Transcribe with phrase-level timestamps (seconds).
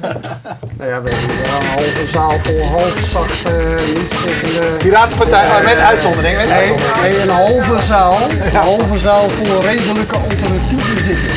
[0.78, 4.76] Nou ja, we hebben hier een halve zaal vol halfzachte, niet zittende...
[4.76, 6.36] Piratenpartij, maar met uitzondering.
[6.36, 7.00] Met Nee, uitzondering.
[7.02, 8.18] nee, een halve zaal.
[8.30, 11.30] Een halve zaal vol redelijke alternatieven zitten.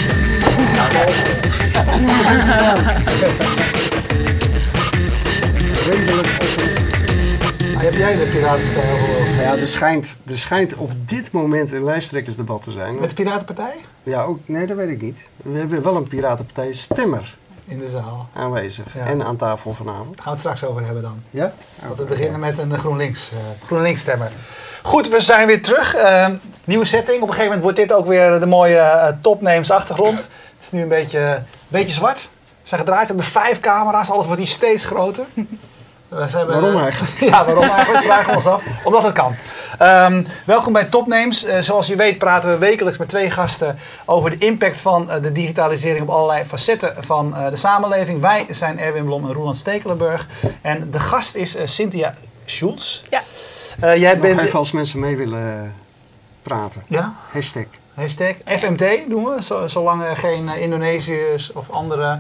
[0.73, 1.13] Ja, oh?
[5.86, 7.76] Redelijk alternatief.
[7.76, 9.36] Ah, heb jij de Piratenpartij overwogen?
[9.36, 13.00] Nou ja, er schijnt, er schijnt op dit moment een lijsttrekkersdebat te zijn.
[13.00, 13.74] Met de Piratenpartij?
[14.04, 15.28] Ja, ook, nee, dat weet ik niet.
[15.44, 17.36] We hebben wel een Piratenpartij stemmer
[17.73, 18.27] In de zaal.
[18.34, 18.94] aanwezig.
[18.94, 19.05] Ja.
[19.05, 20.16] En aan tafel vanavond.
[20.16, 21.23] Daar gaan we het straks over hebben dan.
[21.29, 21.53] Ja?
[21.85, 24.31] Want we beginnen met een GroenLinks, eh GroenLinks stemmer.
[24.84, 25.95] Goed, we zijn weer terug.
[25.95, 26.27] Eh,
[26.63, 27.15] nieuwe setting.
[27.21, 30.20] Op een gegeven moment wordt dit ook weer de mooie eh, topnames achtergrond.
[30.20, 32.29] Het is nu een beetje, een beetje zwart.
[32.62, 34.09] We zijn gedraaid, we hebben vijf camera's.
[34.09, 35.26] Alles wordt hier steeds groter.
[36.16, 37.20] We zijn, eh, Waarom eigenlijk?
[37.31, 38.03] Ja, waarom eigenlijk?
[38.05, 38.63] Vragen we ons af.
[38.84, 39.35] Omdat het kan.
[39.77, 41.44] Ehm, welkom bij Topnames.
[41.44, 45.21] Eh, zoals je weet praten we wekelijks met twee gasten over de impact van eh,
[45.21, 48.21] de digitalisering op allerlei facetten van de samenleving.
[48.21, 50.27] Wij zijn Erwin Blom en Roland Stekelenburg.
[50.62, 52.13] En de gast is Cynthia
[52.45, 53.02] Schulz.
[53.09, 53.21] Ja.
[53.80, 54.41] Eh, jij Nog bent...
[54.41, 55.74] even als mensen mee willen
[56.43, 56.84] praten.
[56.87, 57.63] Ja, Hashtag.
[57.96, 59.43] hashtag FMT doen we.
[59.43, 62.20] zo- zolang er geen Indonesiërs of andere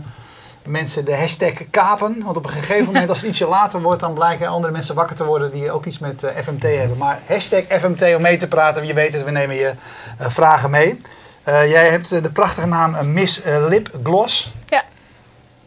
[0.63, 2.23] mensen de hashtag kapen.
[2.23, 5.15] Want op een gegeven moment, als het ietsje later wordt, dan blijken andere mensen wakker
[5.15, 6.97] te worden die ook iets met eh, FMT hebben.
[6.97, 8.85] Maar hashtag FMT om mee te praten.
[8.85, 9.73] Je weet het, we nemen je
[10.17, 10.97] eh, vragen mee.
[11.43, 14.51] Eh, jij hebt de prachtige naam Miss Lip Gloss.
[14.65, 14.83] Ja.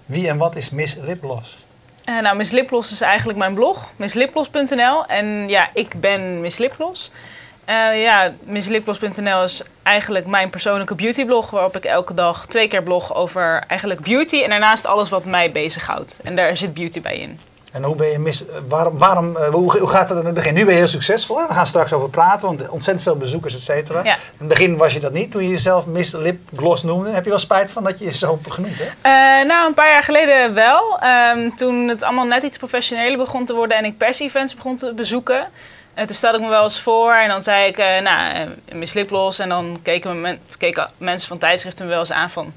[0.07, 1.65] Wie en wat is Miss Lip Gloss?
[2.05, 5.07] Nou, Miss Lipgloss is eigenlijk mijn blog, misslipgloss.nl.
[5.07, 7.11] En ja, ik ben Miss Lipgloss.
[7.67, 11.51] Eh, ja, misslipgloss.nl is eigenlijk mijn persoonlijke beautyblog...
[11.51, 14.43] waarop ik elke dag twee keer blog over eigenlijk beauty...
[14.43, 16.21] en daarnaast alles wat mij bezighoudt.
[16.23, 17.39] En daar zit beauty bij in.
[17.77, 20.55] En hoe ben je mis, eh, waarom, waarom, eh, hoe, gaat het in het begin?
[20.55, 21.39] Nu ben je heel succesvol.
[21.39, 21.47] Hè?
[21.47, 24.05] We gaan straks over praten, want ontzettend veel bezoekers, et cetera.
[24.05, 24.15] Ja.
[24.15, 25.31] In het begin was je dat niet.
[25.31, 28.13] Toen je jezelf Miss Lip Gloss noemde, heb je wel spijt van dat je je
[28.13, 28.85] zo hebt genoemd, hè?
[28.85, 30.99] Eh, nou, een paar jaar geleden wel.
[31.01, 34.93] Ehm, toen het allemaal net iets professioneler begon te worden en ik pers-events begon te
[34.95, 35.47] bezoeken.
[35.97, 38.75] Eh, toen stelde ik me wel eens voor en dan zei ik, eh nou, eh,
[38.75, 39.39] Miss Lipgloss.
[39.39, 42.53] En dan keken, me men- keken mensen van tijdschriften me wel eens aan van,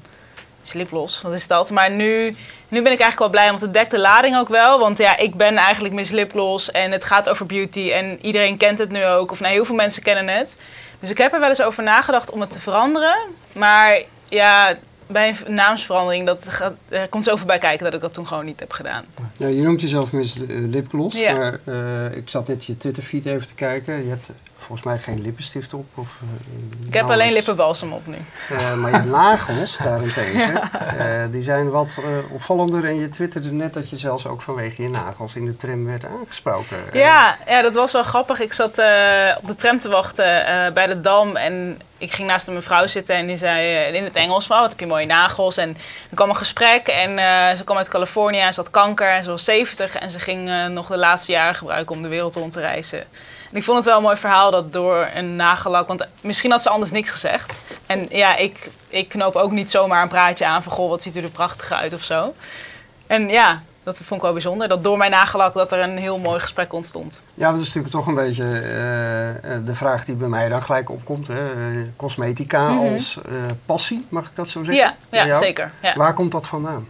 [0.60, 1.70] Miss Lipgloss, wat is dat?
[1.70, 2.36] Maar nu,
[2.68, 4.78] nu ben ik eigenlijk wel blij, want het dekt de lading ook wel.
[4.78, 7.90] Want ja, ik ben eigenlijk Miss Lipgloss en het gaat over beauty.
[7.92, 10.56] En iedereen kent het nu ook, of nou, heel veel mensen kennen het.
[11.00, 13.16] Dus ik heb er wel eens over nagedacht om het te veranderen.
[13.52, 14.74] Maar ja,
[15.12, 18.44] bij een naamsverandering, dat gaat, er komt zoveel bij kijken dat ik dat toen gewoon
[18.44, 19.04] niet heb gedaan.
[19.36, 21.32] Ja, je noemt jezelf Miss eh, Lipgloss, Ja.
[21.32, 24.02] maar eh, ik zat net je Twitterfeed even te kijken.
[24.02, 25.86] Je hebt volgens mij geen lippenstift op.
[25.94, 28.16] Of, eh, Ik heb alleen lippenbalsem op nu.
[28.76, 30.60] Maar je nagels daarentegen,
[31.30, 31.98] die zijn wat
[32.32, 32.84] opvallender.
[32.84, 36.04] En je twitterde net dat je zelfs ook vanwege je nagels in de tram werd
[36.06, 36.76] aangesproken.
[36.92, 38.40] Ja, ja, dat was wel grappig.
[38.40, 38.70] Ik zat
[39.40, 40.24] op de tram te wachten
[40.74, 44.04] bij de Dam en ik ging naast een mevrouw zitten en die zei eh, in
[44.04, 45.56] het Engels van, wat heb je mooie nagels.
[45.56, 45.68] En
[46.10, 49.24] er kwam een gesprek en eh, ze kwam uit Californië en ze had kanker en
[49.24, 52.34] ze was 70 en ze ging eh, nog de laatste jaren gebruiken om de wereld
[52.34, 52.98] rond te reizen.
[53.50, 56.62] En ik vond het wel een mooi verhaal dat door een nagellak, want misschien had
[56.62, 57.52] ze anders niks gezegd.
[57.86, 61.16] En ja, ik, ik knoop ook niet zomaar een praatje aan van, goh, wat ziet
[61.16, 62.34] u er prachtig uit of zo.
[63.06, 64.68] En ja, dat vond ik wel bijzonder.
[64.68, 67.22] Dat door mijn nagellak dat er een heel mooi gesprek ontstond.
[67.34, 70.62] Ja, dat is natuurlijk toch een beetje eh, eh, de vraag die bij mij dan
[70.62, 71.26] gelijk opkomt.
[71.28, 71.50] Hè.
[71.50, 72.92] Eh, cosmetica Mhm.
[72.92, 73.18] als
[73.66, 74.94] passie, mag ik dat zo zeggen?
[75.10, 75.72] Ja, ja zeker.
[75.82, 75.94] Ja.
[75.96, 76.88] Waar komt dat vandaan?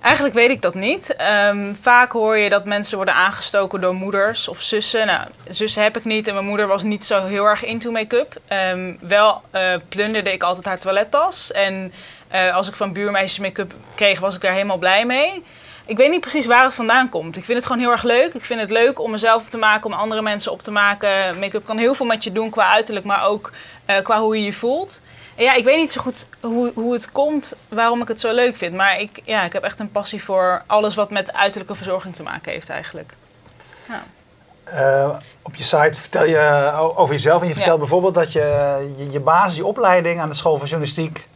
[0.00, 1.16] Eigenlijk weet ik dat niet.
[1.16, 5.06] Ehm, vaak hoor je dat mensen worden aangestoken door moeders of zussen.
[5.06, 8.40] Nou, zussen heb ik niet en mijn moeder was niet zo heel erg into make-up.
[8.46, 9.42] Ehm, wel
[9.88, 11.52] plunderde ik altijd haar toilettas.
[11.52, 11.92] En
[12.52, 15.44] als ik van buurmeisjes make-up kreeg, was ik daar helemaal blij mee.
[15.90, 17.36] Ik weet niet precies waar het vandaan komt.
[17.36, 18.34] Ik vind het gewoon heel erg leuk.
[18.34, 21.38] Ik vind het leuk om mezelf op te maken, om andere mensen op te maken.
[21.38, 23.50] Make-up kan heel veel met je doen qua uiterlijk, maar ook
[23.84, 25.00] eh, qua hoe je je voelt.
[25.36, 28.32] En ja, ik weet niet zo goed hoe, hoe het komt, waarom ik het zo
[28.32, 28.74] leuk vind.
[28.74, 32.22] Maar ik, ja, ik heb echt een passie voor alles wat met uiterlijke verzorging te
[32.22, 33.14] maken heeft eigenlijk.
[34.64, 35.10] Eh,
[35.42, 37.42] op je site vertel je o- over jezelf.
[37.42, 37.80] En je vertelt Ja.
[37.80, 38.40] bijvoorbeeld dat je,
[38.96, 41.26] je je basis, je opleiding aan de school van journalistiek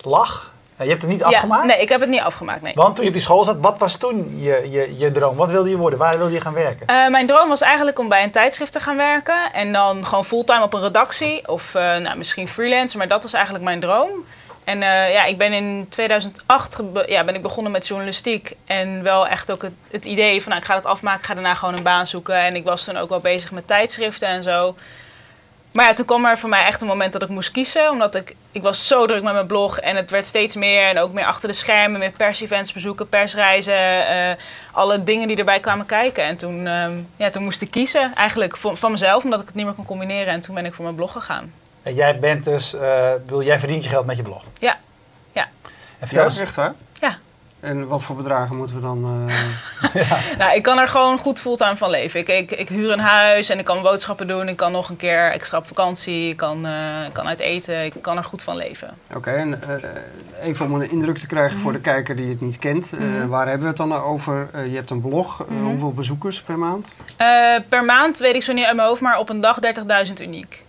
[0.00, 0.52] lag.
[0.78, 1.62] Je hebt het niet afgemaakt.
[1.62, 2.72] Ja, nee, ik heb het niet afgemaakt, nee.
[2.74, 5.36] Want toen je op die school zat, wat was toen je, je, je droom?
[5.36, 5.98] Wat wilde je worden?
[5.98, 6.86] Waar wilde je gaan werken?
[6.86, 9.52] Eh, mijn droom was eigenlijk om bij een tijdschrift te gaan werken.
[9.52, 11.48] En dan gewoon fulltime op een redactie.
[11.48, 14.08] Of eh, nou, misschien freelance, maar dat was eigenlijk mijn droom.
[14.64, 18.52] En eh, ja, ik ben in 2008 gebe- ja, ben ik begonnen met journalistiek.
[18.66, 21.34] En wel echt ook het, het idee van nou, ik ga het afmaken, ik ga
[21.34, 22.34] daarna gewoon een baan zoeken.
[22.36, 24.74] En ik was toen ook wel bezig met tijdschriften en zo.
[25.72, 27.90] Maar ja, toen kwam er voor mij echt een moment dat ik moest kiezen.
[27.90, 30.88] Omdat ik, ik was zo druk met mijn blog en het werd steeds meer.
[30.88, 34.06] En ook meer achter de schermen, meer pers-events bezoeken, persreizen.
[34.08, 34.36] eh,
[34.72, 36.24] alle dingen die erbij kwamen kijken.
[36.24, 39.54] En toen, ehm, ja, toen moest ik kiezen eigenlijk van, van mezelf, omdat ik het
[39.54, 40.32] niet meer kon combineren.
[40.32, 41.52] En toen ben ik voor mijn blog gegaan.
[41.82, 44.42] En jij bent dus, eh, bedoel, jij verdient je geld met je blog.
[44.58, 44.76] Ja,
[45.32, 45.48] ja.
[45.98, 46.74] En vertel eens, echt waar?
[47.60, 47.68] Ja.
[47.68, 49.28] En wat voor bedragen moeten we dan...
[49.94, 52.20] eh, Nou, ik kan er gewoon goed fulltime van leven.
[52.20, 54.48] Ik, ik, ik huur een huis en ik kan boodschappen doen.
[54.48, 56.28] Ik kan nog een keer extra op vakantie.
[56.28, 57.84] Ik kan, eh, ik kan uit eten.
[57.84, 58.90] Ik kan er goed van leven.
[59.14, 62.58] Oké, en eh, even om een indruk te krijgen voor de kijker die het niet
[62.58, 62.92] kent.
[62.92, 63.26] eh, Mhm.
[63.28, 64.48] Waar hebben we het dan over?
[64.68, 65.44] Je hebt een blog.
[65.48, 65.62] Mhm.
[65.64, 66.88] Hoeveel bezoekers per maand?
[66.88, 69.58] 30.000 Eh, per maand weet ik zo niet uit mijn hoofd, maar op een dag
[69.60, 70.62] 30.000 uniek.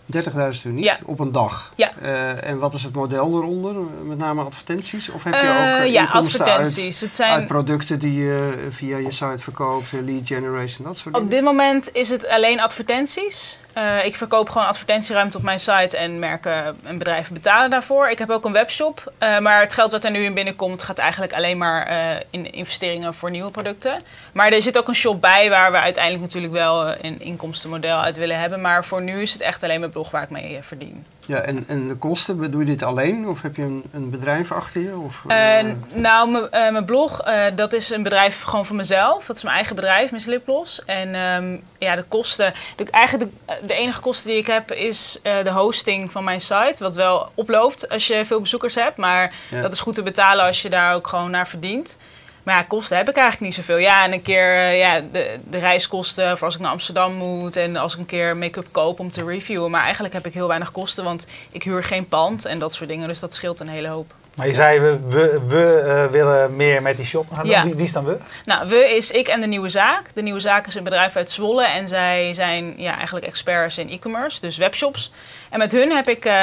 [0.65, 0.97] Uniek Ja.
[1.05, 1.73] op een dag.
[1.75, 1.91] Ja.
[2.01, 3.75] Eh, en wat is het model eronder?
[4.03, 5.09] Met name advertenties?
[5.09, 7.01] Of heb je Eh, ook eh, ja, inkomsten uit, advertenties.
[7.01, 7.31] Het zijn...
[7.31, 9.91] uit producten die je via je site verkoopt?
[9.91, 11.21] lead generation, dat soort dingen?
[11.21, 13.57] Op dit moment is het alleen advertenties.
[13.79, 18.09] Eh, ik verkoop gewoon advertentieruimte op mijn site en merken en bedrijven betalen daarvoor.
[18.09, 20.97] Ik heb ook een webshop, eh, maar het geld wat er nu in binnenkomt gaat
[20.97, 24.01] eigenlijk alleen maar eh, in investeringen voor nieuwe producten.
[24.31, 28.17] Maar er zit ook een shop bij waar we uiteindelijk natuurlijk wel een inkomstenmodel uit
[28.17, 28.61] willen hebben.
[28.61, 31.05] Maar voor nu is het echt alleen mijn blog waar ik mee verdien.
[31.29, 33.27] Ja, en, en de kosten, doe je dit alleen?
[33.27, 34.97] Of heb je een, een bedrijf achter je?
[34.97, 37.21] Of, Eh, eh, nou, m- eh, mijn blog,
[37.55, 39.25] dat is een bedrijf gewoon van mezelf.
[39.25, 40.85] Dat is mijn eigen bedrijf, Miss Lipgloss.
[40.85, 42.53] En ehm, ja, de kosten...
[42.75, 46.75] De, eigenlijk de, de enige kosten die ik heb is de hosting van mijn site.
[46.77, 48.97] Wat wel oploopt als je veel bezoekers hebt.
[48.97, 49.61] Maar Ja.
[49.61, 51.97] dat is goed te betalen als je daar ook gewoon naar verdient.
[52.43, 53.77] Maar ja, kosten heb ik eigenlijk niet zoveel.
[53.77, 57.55] Ja, en een keer eh, ja, de, de reiskosten voor als ik naar Amsterdam moet.
[57.55, 59.71] En als ik een keer make-up koop om te reviewen.
[59.71, 62.89] Maar eigenlijk heb ik heel weinig kosten, want ik huur geen pand en dat soort
[62.89, 63.07] dingen.
[63.07, 64.13] Dus dat scheelt een hele hoop.
[64.39, 67.51] Maar je zei, we, we, we eh, willen meer met die shop gaan doen.
[67.51, 67.63] Ja.
[67.63, 68.17] Wie, wie is dan we?
[68.45, 70.05] Nou, we is ik en de Nieuwe Zaak.
[70.13, 73.89] De Nieuwe Zaak is een bedrijf uit Zwolle en zij zijn ja, eigenlijk experts in
[73.89, 75.11] e-commerce, dus webshops.
[75.49, 76.33] En met hun heb ik eh,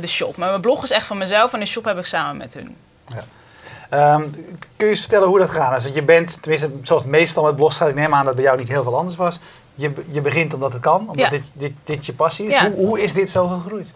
[0.00, 0.36] de shop.
[0.36, 2.76] Maar mijn blog is echt van mezelf en de shop heb ik samen met hun.
[3.88, 4.22] Ehm,
[4.76, 5.82] kun je eens vertellen hoe dat gaat?
[5.82, 8.58] Dus je bent, tenminste zoals meestal met blogs gaat, ik neem aan dat bij jou
[8.58, 9.38] niet heel veel anders was.
[9.74, 11.28] Je, je begint omdat het kan, omdat Ja.
[11.28, 12.56] dit, dit, dit je passie is.
[12.56, 13.92] Hoe, hoe is dit zo gegroeid?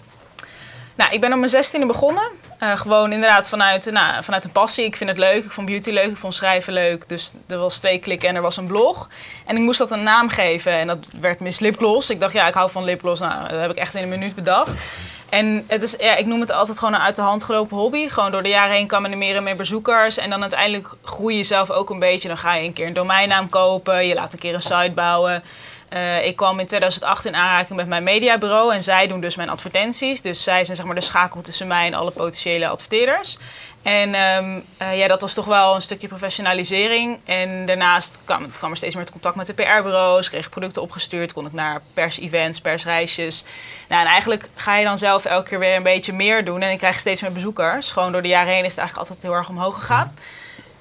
[0.95, 2.23] Nou, ik ben op mijn zestiende begonnen.
[2.59, 4.85] Eh, gewoon inderdaad vanuit, nou, vanuit een passie.
[4.85, 5.45] Ik vind het leuk.
[5.45, 6.11] Ik vond beauty leuk.
[6.11, 7.09] Ik vond schrijven leuk.
[7.09, 9.09] Dus er was twee klikken en er was een blog.
[9.47, 10.73] En ik moest dat een naam geven.
[10.73, 12.11] En dat werd Miss Lipgloss.
[12.11, 13.21] Ik dacht, ja, ik hou van lipgloss.
[13.21, 14.85] Nou, dat heb ik echt in een minuut bedacht.
[15.33, 18.09] En het is, ja, ik noem het altijd gewoon een uit de hand gelopen hobby.
[18.09, 20.19] Gewoon door de jaren heen kwamen er meer en meer bezoekers.
[20.19, 22.29] En dan uiteindelijk groei je zelf ook een beetje.
[22.29, 24.07] Dan ga je een keer een domeinnaam kopen.
[24.07, 25.43] Je laat een keer een site bouwen.
[25.89, 29.49] Eh, ik kwam in 2008 in aanraking met mijn mediabureau en zij doen dus mijn
[29.49, 30.21] advertenties.
[30.21, 33.39] Dus zij zijn zeg maar de schakel tussen mij en alle potentiële adverteerders.
[33.83, 37.21] En ehm, eh, ja, dat was toch wel een stukje professionalisering.
[37.25, 40.29] En daarnaast kwam, kwam er steeds meer het contact met de PR-bureaus.
[40.29, 43.45] Kreeg producten opgestuurd, kon ik naar pers-events, persreisjes.
[43.89, 46.63] Nou, en eigenlijk ga je dan zelf elke keer weer een beetje meer doen.
[46.63, 47.93] En ik krijg steeds meer bezoekers.
[47.93, 50.15] Gewoon door de jaren heen is het eigenlijk altijd heel erg omhoog gegaan.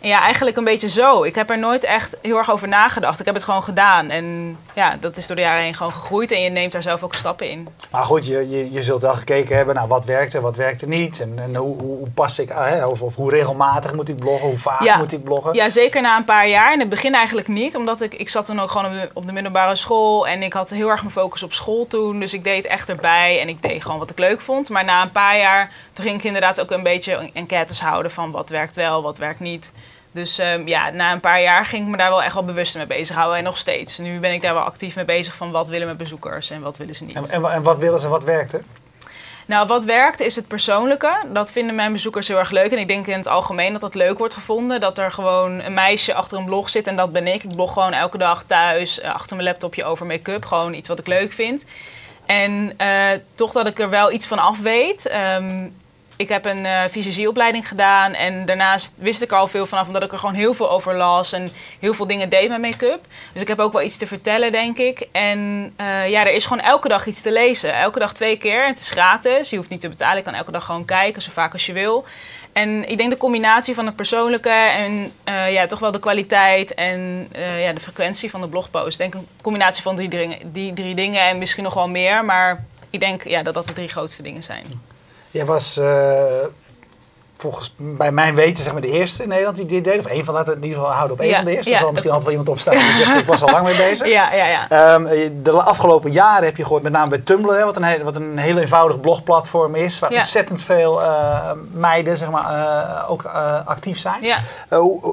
[0.01, 1.24] Ja, eigenlijk een beetje zo.
[1.24, 3.19] Ik heb er nooit echt heel erg over nagedacht.
[3.19, 4.09] Ik heb het gewoon gedaan.
[4.09, 6.31] En ja, dat is door de jaren heen gewoon gegroeid.
[6.31, 7.68] En je neemt daar zelf ook stappen in.
[7.92, 10.81] Maar goed, je, je, je zult wel gekeken hebben, nou, wat werkt er, wat werkt
[10.81, 11.19] er niet.
[11.21, 14.15] En, en hoe, hoe, hoe pas ik, ah, hè, of, of hoe regelmatig moet ik
[14.18, 14.98] bloggen, hoe vaak Ja.
[14.98, 15.53] moet ik bloggen.
[15.53, 16.74] Ja, zeker na een paar jaar.
[16.74, 17.75] In het begin eigenlijk niet.
[17.75, 20.27] Omdat ik, ik zat toen ook gewoon op de, op de middelbare school.
[20.27, 22.19] En ik had heel erg mijn focus op school toen.
[22.19, 23.39] Dus ik deed echt erbij.
[23.42, 24.69] En ik deed gewoon wat ik leuk vond.
[24.69, 28.12] Maar na een paar jaar, toen ging ik inderdaad ook een beetje enquêtes houden.
[28.12, 29.71] Van wat werkt wel, wat werkt niet.
[30.11, 32.75] Dus ehm, ja, na een paar jaar ging ik me daar wel echt wel bewust
[32.75, 33.37] mee bezighouden.
[33.37, 33.97] En nog steeds.
[33.97, 36.77] Nu ben ik daar wel actief mee bezig van wat willen mijn bezoekers en wat
[36.77, 37.15] willen ze niet.
[37.15, 38.63] En, en, en wat willen ze, wat werkt er?
[39.45, 41.23] Nou, wat werkt is het persoonlijke.
[41.33, 42.71] Dat vinden mijn bezoekers heel erg leuk.
[42.71, 44.79] En ik denk in het algemeen dat dat leuk wordt gevonden.
[44.79, 47.43] Dat er gewoon een meisje achter een blog zit en dat ben ik.
[47.43, 50.45] Ik blog gewoon elke dag thuis eh, achter mijn laptopje over make-up.
[50.45, 51.65] Gewoon iets wat ik leuk vind.
[52.25, 55.07] En eh, toch dat ik er wel iets van af weet.
[55.07, 55.68] Ehm,
[56.21, 60.18] ik heb een fysisieopleiding gedaan en daarnaast wist ik al veel vanaf, omdat ik er
[60.19, 63.06] gewoon heel veel over las en heel veel dingen deed met make-up.
[63.33, 65.07] Dus ik heb ook wel iets te vertellen, denk ik.
[65.11, 67.73] En eh, ja, er is gewoon elke dag iets te lezen.
[67.73, 68.68] Elke dag twee keer.
[68.68, 69.49] Het is gratis.
[69.49, 70.18] Je hoeft niet te betalen.
[70.18, 72.06] Je kan elke dag gewoon kijken, zo vaak als je wil.
[72.54, 76.73] En ik denk de combinatie van het persoonlijke en eh, ja, toch wel de kwaliteit
[76.73, 78.99] en ja, de frequentie van de blogpost.
[78.99, 82.25] Ik denk een combinatie van die, dingen- die drie dingen en misschien nog wel meer.
[82.25, 84.91] Maar ik denk ja, dat dat de drie grootste dingen zijn.
[85.31, 86.23] Jij was eh,
[87.38, 90.00] volgens bij mijn weten zeg maar de eerste in Nederland die dit deed.
[90.00, 91.69] Of een van, laten in ieder geval houden op één Ja, van de eerste.
[91.69, 91.76] ja.
[91.76, 94.07] Er zal misschien altijd wel iemand opstaan die zegt ik was al lang mee bezig.
[94.07, 94.69] Ja, ja, ja.
[94.69, 98.04] Ehm, de afgelopen jaren heb je gehoord, met name bij Tumblr, hè, wat, een heel,
[98.04, 100.18] wat een heel eenvoudig blogplatform is, waar Ja.
[100.18, 103.26] ontzettend veel eh, meiden zeg maar, eh, ook
[103.66, 104.23] actief zijn.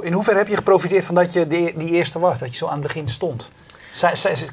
[0.01, 2.67] in hoeverre heb je geprofiteerd van dat je de, die eerste was, dat je zo
[2.67, 3.49] aan het begin stond?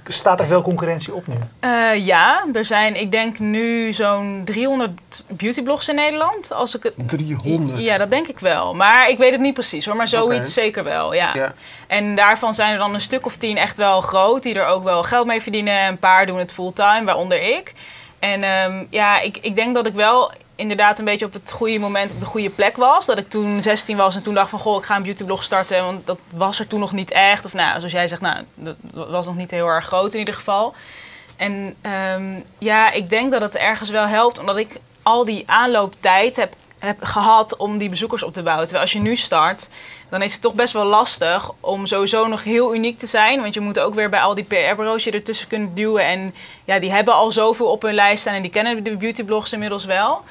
[0.07, 1.35] Staat er veel concurrentie op nu?
[1.59, 6.53] Eh, ja, er zijn, ik denk nu zo'n 300 beautyblogs in Nederland.
[6.53, 7.79] Als ik het, 300.
[7.79, 8.73] Ja, dat denk ik wel.
[8.73, 9.95] Maar ik weet het niet precies hoor.
[9.95, 11.29] Maar zoiets zeker wel, ja.
[11.33, 11.53] Ja.
[11.87, 14.43] En daarvan zijn er dan een stuk of tien echt wel groot.
[14.43, 15.87] Die er ook wel geld mee verdienen.
[15.87, 17.73] Een paar doen het fulltime, waaronder ik.
[18.19, 21.79] En ehm, ja, ik, ik denk dat ik wel inderdaad een beetje op het goede
[21.79, 23.05] moment op de goede plek was.
[23.05, 25.83] Dat ik toen 16 was en toen dacht van goh, ik ga een beautyblog starten.
[25.83, 27.45] Want dat was er toen nog niet echt.
[27.45, 30.33] Of nou, zoals jij zegt, nou, dat was nog niet heel erg groot in ieder
[30.33, 30.73] geval.
[31.35, 36.35] En ehm, ja, ik denk dat het ergens wel helpt, omdat ik al die aanlooptijd
[36.35, 38.63] heb, heb gehad om die bezoekers op te bouwen.
[38.63, 39.69] Terwijl als je nu start,
[40.09, 43.41] dan is het toch best wel lastig om sowieso nog heel uniek te zijn.
[43.41, 46.05] Want je moet ook weer bij al die PR-bureaus je ertussen kunnen duwen.
[46.05, 49.53] En ja, die hebben al zoveel op hun lijst staan en die kennen de beautyblogs
[49.53, 50.23] inmiddels wel.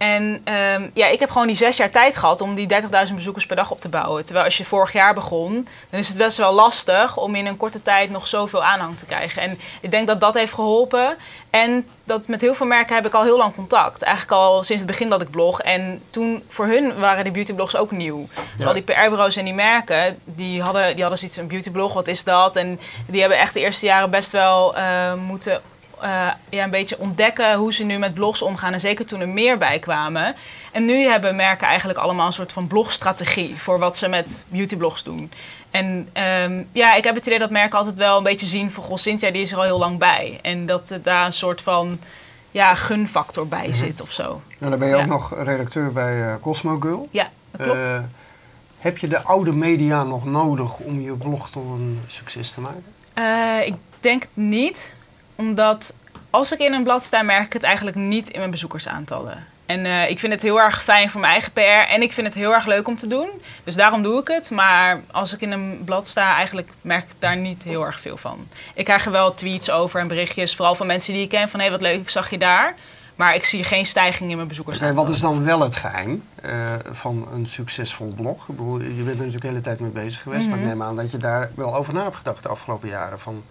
[0.00, 2.68] En ehm, ja, ik heb gewoon die zes jaar tijd gehad om die
[3.08, 4.24] 30.000 bezoekers per dag op te bouwen.
[4.24, 7.56] Terwijl als je vorig jaar begon, dan is het best wel lastig om in een
[7.56, 9.42] korte tijd nog zoveel aanhang te krijgen.
[9.42, 11.16] En ik denk dat dat heeft geholpen.
[11.50, 14.02] En dat met heel veel merken heb ik al heel lang contact.
[14.02, 15.60] Eigenlijk al sinds het begin dat ik blog.
[15.60, 18.28] En toen voor hun waren die beautyblogs ook nieuw.
[18.56, 22.08] Dus al die PR-bureaus en die merken, die hadden, die hadden zoiets een beautyblog, wat
[22.08, 22.56] is dat?
[22.56, 25.60] En die hebben echt de eerste jaren best wel uh, moeten
[26.04, 28.72] uh, ja, een beetje ontdekken hoe ze nu met blogs omgaan.
[28.72, 30.34] En zeker toen er meer bij kwamen.
[30.72, 35.02] En nu hebben merken eigenlijk allemaal een soort van blogstrategie voor wat ze met beautyblogs
[35.02, 35.32] doen.
[35.70, 36.08] En
[36.42, 38.82] um, ja, ik heb het idee dat merken altijd wel een beetje zien van...
[38.82, 40.38] Goh, Cynthia die is er al heel lang bij.
[40.42, 41.98] En dat er daar een soort van
[42.50, 43.74] ja, gunfactor bij mm -hmm.
[43.74, 44.42] zit of zo.
[44.58, 45.02] Nou, dan ben je ja.
[45.02, 47.08] ook nog redacteur bij uh, Cosmo Girl.
[47.10, 47.88] Ja, dat klopt.
[47.88, 47.98] Uh,
[48.78, 52.84] heb je de oude media nog nodig om je blog tot een succes te maken?
[53.18, 54.92] Uh, ik denk niet
[55.40, 55.94] omdat
[56.30, 59.46] als ik in een blad sta, merk ik het eigenlijk niet in mijn bezoekersaantallen.
[59.66, 62.26] En uh, ik vind het heel erg fijn voor mijn eigen PR en ik vind
[62.26, 63.28] het heel erg leuk om te doen.
[63.64, 64.50] Dus daarom doe ik het.
[64.50, 68.16] Maar als ik in een blad sta, eigenlijk merk ik daar niet heel erg veel
[68.16, 68.48] van.
[68.74, 71.48] Ik krijg er wel tweets over en berichtjes, vooral van mensen die ik ken.
[71.48, 72.74] Van hé, hey, wat leuk, ik zag je daar.
[73.16, 74.98] Maar ik zie geen stijging in mijn bezoekersaantallen.
[74.98, 76.52] Okay, wat is dan wel het geheim uh,
[76.92, 78.48] van een succesvol blog?
[78.48, 80.46] Ik bedoel, je bent er natuurlijk de hele tijd mee bezig geweest.
[80.46, 80.60] Mm -hmm.
[80.60, 83.20] Maar ik neem aan dat je daar wel over na hebt gedacht de afgelopen jaren.
[83.20, 83.42] Van,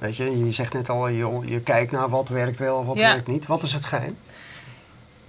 [0.00, 3.12] Weet je, je zegt net al, je, je kijkt naar wat werkt wel, wat ja.
[3.12, 3.46] werkt niet.
[3.46, 4.18] Wat is het geheim?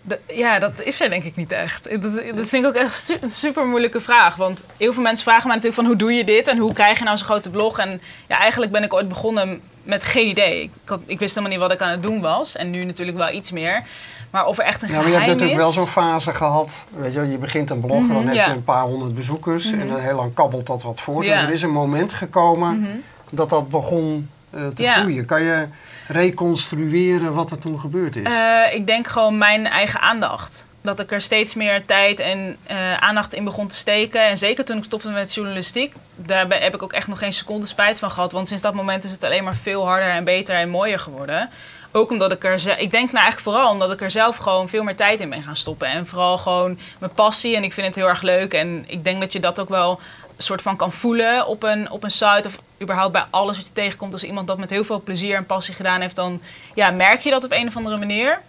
[0.02, 2.02] De, ja, dat is er denk ik niet echt.
[2.02, 4.36] Dat, dat vind ik ook echt een super moeilijke vraag.
[4.36, 6.98] Want heel veel mensen vragen mij natuurlijk van hoe doe je dit en hoe krijg
[6.98, 7.80] je nou zo'n grote blog?
[7.80, 10.62] En ja, eigenlijk ben ik ooit begonnen met geen idee.
[10.62, 12.56] Ik, had, ik wist helemaal niet wat ik aan het doen was.
[12.56, 13.84] En nu natuurlijk wel iets meer.
[14.30, 15.76] Maar of er echt een ja, geheim maar je hebt natuurlijk is...
[15.76, 16.86] wel zo'n fase gehad.
[16.96, 18.46] Weet je, je begint een blog mm -hmm, en dan heb ja.
[18.46, 19.66] je een paar honderd bezoekers.
[19.66, 19.82] Mm -hmm.
[19.82, 21.26] En dan heel lang kabbelt dat wat voort.
[21.26, 21.40] Ja.
[21.40, 22.90] En er is een moment gekomen Mhm.
[23.30, 24.30] dat dat begon
[24.76, 24.94] te Ja.
[24.94, 25.26] groeien.
[25.26, 25.68] Kan je
[26.08, 28.24] reconstrueren wat er toen gebeurd is?
[28.26, 30.66] Eh, ik denk gewoon mijn eigen aandacht.
[30.84, 34.28] Dat ik er steeds meer tijd en eh, aandacht in begon te steken.
[34.28, 37.66] En zeker toen ik stopte met journalistiek, daar heb ik ook echt nog geen seconde
[37.66, 38.32] spijt van gehad.
[38.32, 41.50] Want sinds dat moment is het alleen maar veel harder en beter en mooier geworden.
[41.94, 44.84] Ook omdat ik er, ik denk nou eigenlijk vooral omdat ik er zelf gewoon veel
[44.84, 45.88] meer tijd in ben gaan stoppen.
[45.88, 48.54] En vooral gewoon mijn passie en ik vind het heel erg leuk.
[48.54, 50.00] En ik denk dat je dat ook wel
[50.42, 53.74] soort van kan voelen op een, op een site of überhaupt bij alles wat je
[53.74, 54.14] tegenkomt.
[54.14, 56.42] Als iemand dat met heel veel plezier en passie gedaan heeft, dan
[56.74, 58.42] ja, merk je dat op een of andere manier.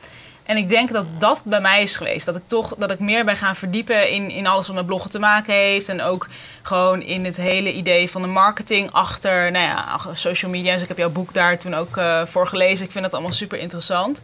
[0.42, 2.26] En ik denk dat dat bij mij is geweest.
[2.26, 5.10] Dat ik toch dat ik meer ben gaan verdiepen in, in alles wat met bloggen
[5.10, 5.88] te maken heeft.
[5.88, 6.28] En ook
[6.62, 10.72] gewoon in het hele idee van de marketing achter nou ja, social media.
[10.72, 12.84] Dus ik heb jouw boek daar toen ook eh, voor gelezen.
[12.84, 14.22] Ik vind dat allemaal super interessant.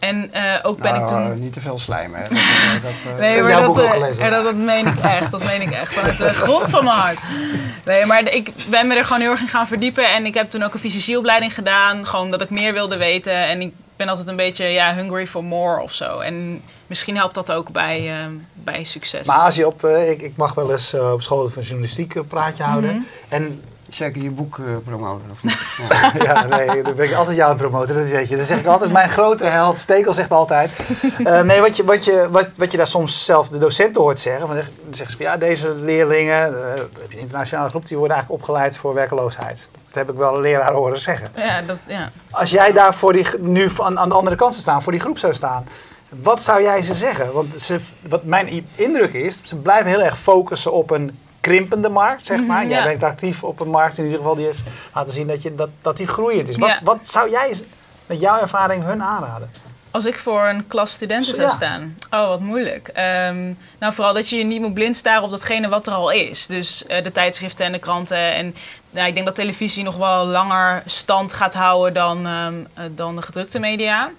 [0.00, 1.32] En eh, ook ben Nou, ik toen...
[1.32, 2.20] eh, niet te veel slijmen.
[2.22, 2.28] Hè.
[2.28, 4.24] Dat, eh, dat, Nee, maar dat, gelezen.
[4.24, 5.30] en dat, dat meen ik echt.
[5.30, 5.92] Dat meen ik echt.
[5.92, 7.18] Vanuit de grond van mijn hart.
[7.84, 10.12] Nee, maar ik ben me er gewoon heel erg in gaan verdiepen.
[10.12, 12.06] En ik heb toen ook een fysicieopleiding gedaan.
[12.06, 13.32] Gewoon omdat ik meer wilde weten.
[13.32, 16.18] En ik ben altijd een beetje ja, hungry for more of zo.
[16.18, 18.14] En misschien helpt dat ook bij, eh,
[18.54, 19.26] bij succes.
[19.26, 22.62] Maar als je op, ik, ik mag wel eens op school van journalistiek een praatje
[22.62, 22.90] houden.
[22.94, 23.02] Mhm.
[23.28, 25.58] En Zeker je boek eh, promoten, of niet?
[25.90, 26.12] Ja.
[26.24, 28.36] ja, nee, dan ben ik altijd jou aan het promoten, dat weet je.
[28.36, 30.70] Dan zeg ik altijd, mijn grote held, Stekel zegt altijd.
[31.24, 34.20] Eh, nee, wat je, wat, je, wat, wat je daar soms zelf de docenten hoort
[34.20, 34.46] zeggen.
[34.46, 37.96] van, Dan zeggen ze van, ja, deze leerlingen, eh, heb je een internationale groep, die
[37.96, 39.70] worden eigenlijk opgeleid voor werkeloosheid.
[39.72, 41.26] Dat heb ik wel een leraar horen zeggen.
[41.36, 42.10] Ja, dat, ja.
[42.30, 45.00] Als jij daar voor die, nu aan, aan de andere kant zou staan, voor die
[45.00, 45.66] groep zou staan.
[46.22, 47.32] Wat zou jij ze zeggen?
[47.32, 52.26] Want ze, wat mijn indruk is, ze blijven heel erg focussen op een krimpende markt,
[52.26, 52.60] zeg maar.
[52.60, 52.84] Mhm, Jij ja.
[52.86, 54.62] bent actief op een markt in ieder geval die heeft
[54.94, 56.56] laten zien dat, je, dat, dat die groeiend is.
[56.56, 56.78] Wat, Ja.
[56.82, 57.52] wat zou jij
[58.06, 59.50] met jouw ervaring hun aanraden?
[59.92, 61.96] Als ik voor een klas studenten zou staan.
[62.10, 62.88] Oh, wat moeilijk.
[62.88, 66.10] Ehm, nou, vooral dat je je niet moet blind staren op datgene wat er al
[66.10, 66.46] is.
[66.46, 68.34] Dus eh, de tijdschriften en de kranten.
[68.34, 68.54] En
[68.90, 73.16] nou, ik denk dat televisie nog wel langer stand gaat houden dan, ehm, eh, dan
[73.16, 74.10] de gedrukte media.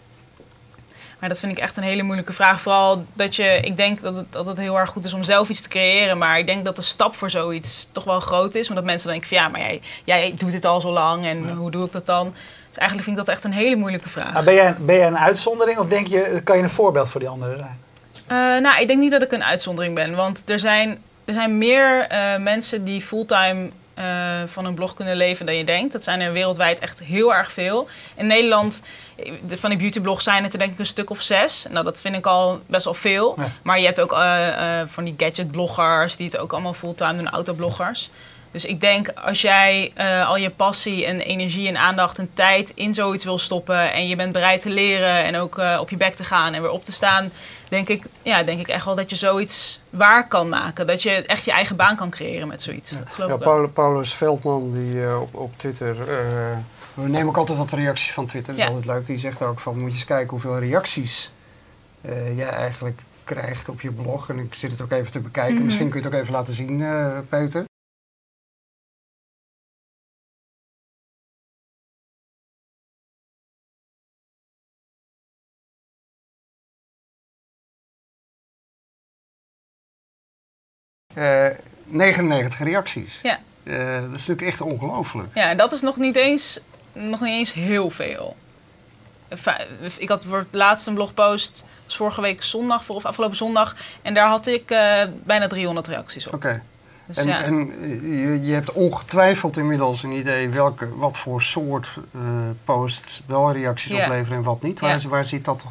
[1.22, 2.62] Maar dat vind ik echt een hele moeilijke vraag.
[2.62, 5.50] Vooral dat je, ik denk dat het, dat het heel erg goed is om zelf
[5.50, 6.18] iets te creëren.
[6.18, 8.70] Maar ik denk dat de stap voor zoiets toch wel groot is.
[8.70, 11.50] Omdat mensen dan denken van ja, maar jij, jij doet dit al zo lang en
[11.50, 12.34] hoe doe ik dat dan?
[12.68, 14.44] Dus eigenlijk vind ik dat echt een hele moeilijke vraag.
[14.44, 17.30] Ben, jij, ben jij een uitzondering of denk je, kan je een voorbeeld voor die
[17.30, 17.80] anderen zijn?
[18.28, 20.16] Eh, nou, ik denk niet dat ik een uitzondering ben.
[20.16, 23.70] Want er zijn, er zijn meer eh, mensen die fulltime
[24.02, 25.92] eh, van een blog kunnen leven dan je denkt.
[25.92, 27.88] Dat zijn er wereldwijd echt heel erg veel.
[28.16, 28.84] In Nederland,
[29.46, 31.66] de- van die beautyblogs zijn het er denk ik een stuk of zes.
[31.70, 33.34] Nou, dat vind ik al best wel veel.
[33.38, 33.52] Ja.
[33.62, 37.30] Maar je hebt ook eh, eh, van die gadgetbloggers, die het ook allemaal fulltime doen,
[37.30, 38.10] autobloggers.
[38.52, 39.94] Dus ik denk, als jij
[40.28, 43.94] al je passie en energie en aandacht en tijd in zoiets wil stoppen...
[43.94, 46.72] en je bent bereid te leren en ook op je bek te gaan en weer
[46.72, 47.32] op te staan...
[47.72, 50.88] denk ik, ja, denk ik echt wel dat je zoiets waar kan maken.
[50.88, 52.90] Dat je echt je eigen baan kan creëren met zoiets.
[52.90, 53.68] Dat geloof Ja, ik wel.
[53.70, 56.00] Paulus Veldman die eh, op, op Twitter.
[56.02, 56.58] eh,
[56.94, 58.54] we nemen ook altijd wat reacties van Twitter.
[58.54, 58.76] Dat is Ja.
[58.76, 59.06] altijd leuk.
[59.06, 61.32] Die zegt ook van moet je eens kijken hoeveel reacties
[62.02, 64.30] eh, jij eigenlijk krijgt op je blog.
[64.30, 65.56] En ik zit het ook even te bekijken.
[65.56, 65.64] Mhm.
[65.64, 67.64] Misschien kun je het ook even laten zien, eh Peter.
[81.14, 81.46] Eh
[81.86, 83.20] 99 reacties.
[83.24, 83.40] Ja.
[83.64, 85.30] Eh, dat is natuurlijk echt ongelooflijk.
[85.34, 86.60] Ja, en dat is nog niet eens,
[86.94, 88.36] nog niet eens heel veel.
[89.98, 93.76] Ik had voor het laatst een blogpost, was vorige week zondag, of afgelopen zondag.
[94.02, 96.34] En daar had ik eh, bijna 300 reacties op.
[96.34, 96.62] Oké.
[97.06, 97.42] Dus En, ja.
[97.44, 102.22] en eh, je, je hebt ongetwijfeld inmiddels een idee welke, wat voor soort eh,
[102.64, 104.80] posts wel reacties opleveren en wat niet.
[104.80, 105.10] Waar, Ja.
[105.10, 105.66] waar zit dat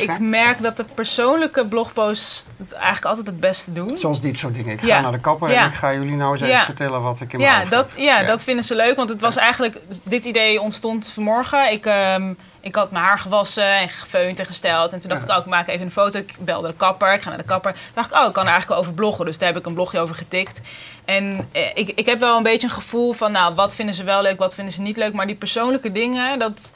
[0.00, 3.96] ik merk dat de persoonlijke blogposts eigenlijk altijd het beste doen.
[3.98, 4.72] Zoals dit soort dingen.
[4.72, 5.00] Ik ga Ja.
[5.00, 5.60] naar de kapper Ja.
[5.62, 7.88] en ik ga jullie nou eens even vertellen wat ik in mijn Ja, hoofd dat,
[7.88, 7.98] heb.
[7.98, 8.96] ja, dat vinden ze leuk.
[8.96, 9.78] Want het was eigenlijk...
[10.02, 11.72] Dit idee ontstond vanmorgen.
[11.72, 14.92] Ik, ehm, ik had mijn haar gewassen en gefeund en gesteld.
[14.92, 15.28] En toen dacht Ja.
[15.28, 16.18] ik, oh, ik maak even een foto.
[16.18, 17.12] Ik belde de kapper.
[17.12, 17.72] Ik ga naar de kapper.
[17.72, 19.24] Toen dacht ik, oh, ik kan er eigenlijk wel over bloggen.
[19.26, 20.60] Dus daar heb ik een blogje over getikt.
[21.04, 23.32] En eh, ik, ik heb wel een beetje een gevoel van...
[23.32, 25.12] Nou, wat vinden ze wel leuk, wat vinden ze niet leuk.
[25.12, 26.72] Maar die persoonlijke dingen, dat...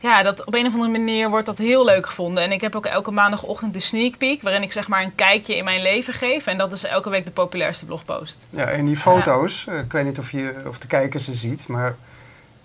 [0.00, 2.42] Ja, dat op een of andere manier wordt dat heel leuk gevonden.
[2.42, 4.42] En ik heb ook elke maandagochtend de sneak peek...
[4.42, 6.46] waarin ik zeg maar een kijkje in mijn leven geef.
[6.46, 8.46] En dat is elke week de populairste blogpost.
[8.50, 11.66] Ja, en die foto's, eh, ik weet niet of, je, of de kijker ze ziet,
[11.66, 11.96] maar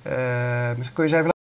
[0.02, 1.35] eh, kun je ze even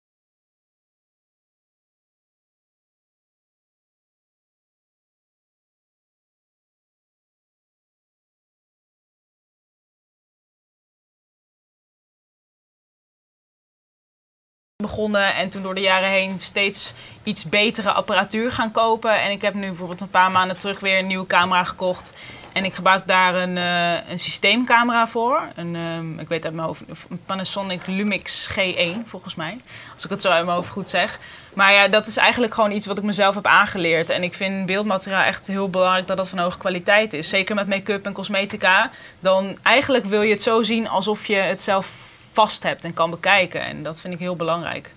[14.87, 19.21] begonnen en toen door de jaren heen steeds iets betere apparatuur gaan kopen.
[19.21, 22.13] En ik heb nu bijvoorbeeld een paar maanden terug weer een nieuwe camera gekocht.
[22.53, 25.43] En ik gebruik daar een, eh, een systeemcamera voor.
[25.55, 29.61] Een, ehm, ik weet uit mijn hoofd, een Panasonic Lumix G1 volgens mij.
[29.95, 31.19] Als ik het zo uit mijn hoofd goed zeg.
[31.55, 34.11] Maar ja, dat is eigenlijk gewoon iets wat ik mezelf heb aangeleerd.
[34.11, 37.29] En ik vind beeldmateriaal echt heel belangrijk dat dat van hoge kwaliteit is.
[37.29, 38.91] Zeker met make-up en cosmetica.
[39.21, 41.89] Dan eigenlijk wil je het zo zien alsof je het zelf
[42.35, 43.61] vast hebt en kan bekijken.
[43.65, 44.91] En dat vind ik heel belangrijk.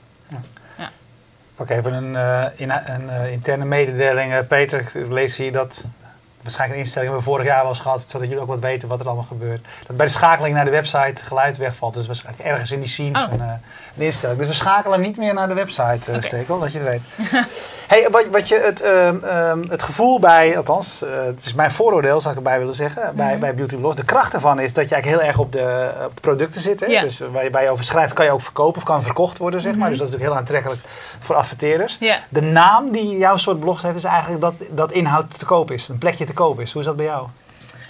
[1.56, 4.34] Pak even een, eh, in- een eh, interne mededeling.
[4.34, 5.88] Eh, Peter, ik lees hier dat
[6.48, 8.88] waarschijnlijk een instelling hebben we vorig jaar wel eens gehad, zodat jullie ook wat weten
[8.88, 9.66] wat er allemaal gebeurt.
[9.88, 11.94] Dat bij de schakeling naar de website geluid wegvalt.
[11.94, 13.32] Dus waarschijnlijk ergens in die scenes Oh.
[13.34, 13.48] een, eh,
[13.98, 14.40] een instelling.
[14.40, 16.22] Dus we schakelen niet meer naar de website, eh Oké.
[16.28, 17.02] Stekel, dat je het weet.
[17.88, 21.72] hey, wat, wat je het, ehm, ehm, het gevoel bij, althans, eh, het is mijn
[21.72, 23.40] vooroordeel, zou ik erbij willen zeggen, bij, Mhm.
[23.40, 23.96] bij Beauty Blogs.
[23.96, 26.80] De kracht ervan is dat je eigenlijk heel erg op de, op de producten zit.
[26.80, 27.02] Hè?
[27.02, 29.62] Dus waar je, waar je over schrijft, kan je ook verkopen of kan verkocht worden,
[29.62, 29.82] zeg maar.
[29.82, 29.90] Mhm.
[29.90, 30.82] Dus dat is natuurlijk heel aantrekkelijk
[31.20, 31.98] voor adverteerders.
[32.30, 35.88] De naam die jouw soort blogs heeft, is eigenlijk dat, dat inhoud te koop is.
[35.88, 36.72] Een plekje te is.
[36.72, 37.28] Hoe is dat bij jou?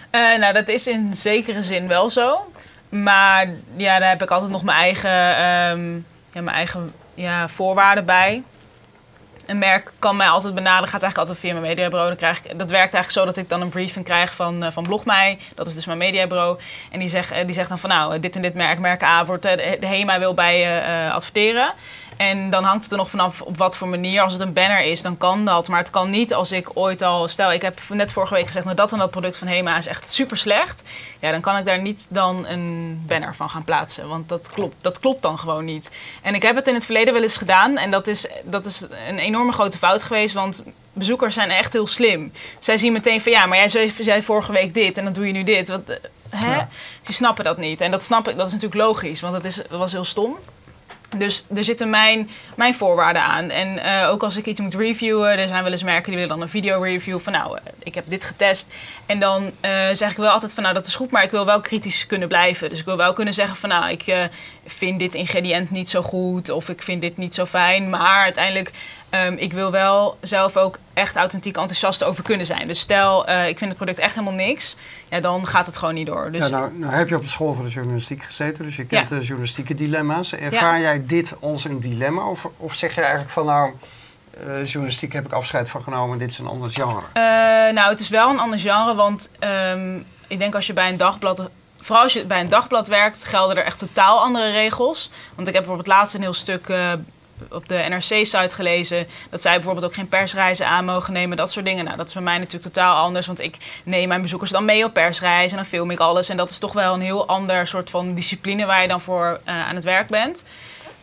[0.10, 2.52] Eh, nou, dat is in zekere zin wel zo.
[2.90, 5.94] Maar ja, daar heb ik altijd nog mijn eigen, ehm,
[6.32, 8.44] ja, mijn eigen ja, voorwaarden bij.
[9.46, 12.08] Een merk kan mij altijd benaderen, gaat eigenlijk altijd via mijn mediabureau.
[12.08, 14.72] Dan krijg ik, dat werkt eigenlijk zo dat ik dan een briefing krijg van, eh,
[14.72, 15.40] van Blogmij.
[15.56, 16.60] Dat is dus mijn mediabureau.
[16.92, 19.26] En die zegt, eh, die zegt dan van nou, dit en dit merk, merk A,
[19.26, 21.74] wordt, de HEMA wil bij je adverteren.
[22.18, 24.22] En dan hangt het er nog vanaf op wat voor manier.
[24.22, 25.68] Als het een banner is, dan kan dat.
[25.68, 27.28] Maar het kan niet als ik ooit al...
[27.28, 28.66] Stel, ik heb net vorige week gezegd...
[28.66, 30.84] nou, dat en dat product van HEMA is echt super slecht.
[31.20, 34.08] Ja, dan kan ik daar niet dan een banner van gaan plaatsen.
[34.08, 35.92] Want dat klopt, dat klopt dan gewoon niet.
[36.22, 37.78] En ik heb het in het verleden wel eens gedaan.
[37.78, 40.34] En dat is, dat is een enorme grote fout geweest.
[40.34, 42.32] Want bezoekers zijn echt heel slim.
[42.60, 43.32] Zij zien meteen van...
[43.32, 45.70] ja, maar jij zei, zei vorige week dit en dan doe je nu dit.
[45.70, 45.96] Wat, eh,
[46.30, 46.56] hè?
[46.56, 46.70] Ja.
[47.02, 47.82] Ze snappen dat niet.
[47.82, 49.22] En dat snap ik, dat is natuurlijk logisch.
[49.22, 50.38] Want dat, is, dat was heel stom.
[51.16, 53.50] Dus er zitten mijn, mijn voorwaarden aan.
[53.50, 56.36] En eh, ook als ik iets moet reviewen, er zijn wel eens merken die willen
[56.36, 58.74] dan een video review van nou, eh, ik heb dit getest.
[59.06, 61.46] En dan eh, zeg ik wel altijd van nou, dat is goed, maar ik wil
[61.46, 62.70] wel kritisch kunnen blijven.
[62.70, 64.30] Dus ik wil wel kunnen zeggen van nou, ik
[64.66, 67.90] vind dit ingrediënt niet zo goed of ik vind dit niet zo fijn.
[67.90, 68.72] Maar uiteindelijk,
[69.10, 72.68] ehm, ik wil wel zelf ook echt authentiek enthousiast over kunnen zijn.
[72.68, 74.78] Dus stel, eh, ik vind het product echt helemaal niks,
[75.10, 76.32] ja, dan gaat het gewoon niet door.
[76.32, 78.86] Dus Ja, nou, nou heb je op de school voor de journalistiek gezeten, dus je
[78.86, 79.16] kent Ja.
[79.16, 80.34] de journalistieke dilemma's.
[80.34, 82.28] Ervaar jij dit als een dilemma?
[82.28, 83.72] Of, of zeg je eigenlijk van nou,
[84.46, 87.02] eh, journalistiek heb ik afscheid van genomen, dit is een ander genre?
[87.14, 87.22] Eh,
[87.74, 90.98] nou, het is wel een ander genre, want ehm, ik denk als je bij een
[90.98, 95.12] dagblad vooral als je bij een dagblad werkt, gelden er echt totaal andere regels.
[95.36, 96.70] Want ik heb bijvoorbeeld laatst een heel stuk
[97.50, 99.08] op de NRC-site gelezen...
[99.30, 101.86] dat zij bijvoorbeeld ook geen persreizen aan mogen nemen, dat soort dingen.
[101.86, 104.84] Nou, dat is bij mij natuurlijk totaal anders, want ik neem mijn bezoekers dan mee
[104.84, 105.58] op persreizen...
[105.58, 106.30] en dan film ik alles.
[106.30, 109.40] En dat is toch wel een heel ander soort van discipline waar je dan voor
[109.44, 110.44] eh, aan het werk bent...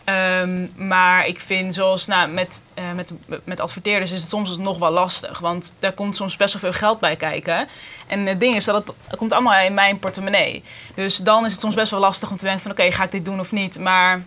[0.05, 3.12] Ehm, maar ik vind, zoals nou, met, uh, met,
[3.44, 5.38] met adverteerders, is het soms nog wel lastig.
[5.38, 7.68] Want daar komt soms best wel veel geld bij kijken.
[8.07, 10.64] En het ding is dat het, het komt allemaal in mijn portemonnee.
[10.94, 13.11] Dus dan is het soms best wel lastig om te denken van oké, ga ik
[13.11, 13.79] dit doen of niet.
[13.79, 14.23] Maar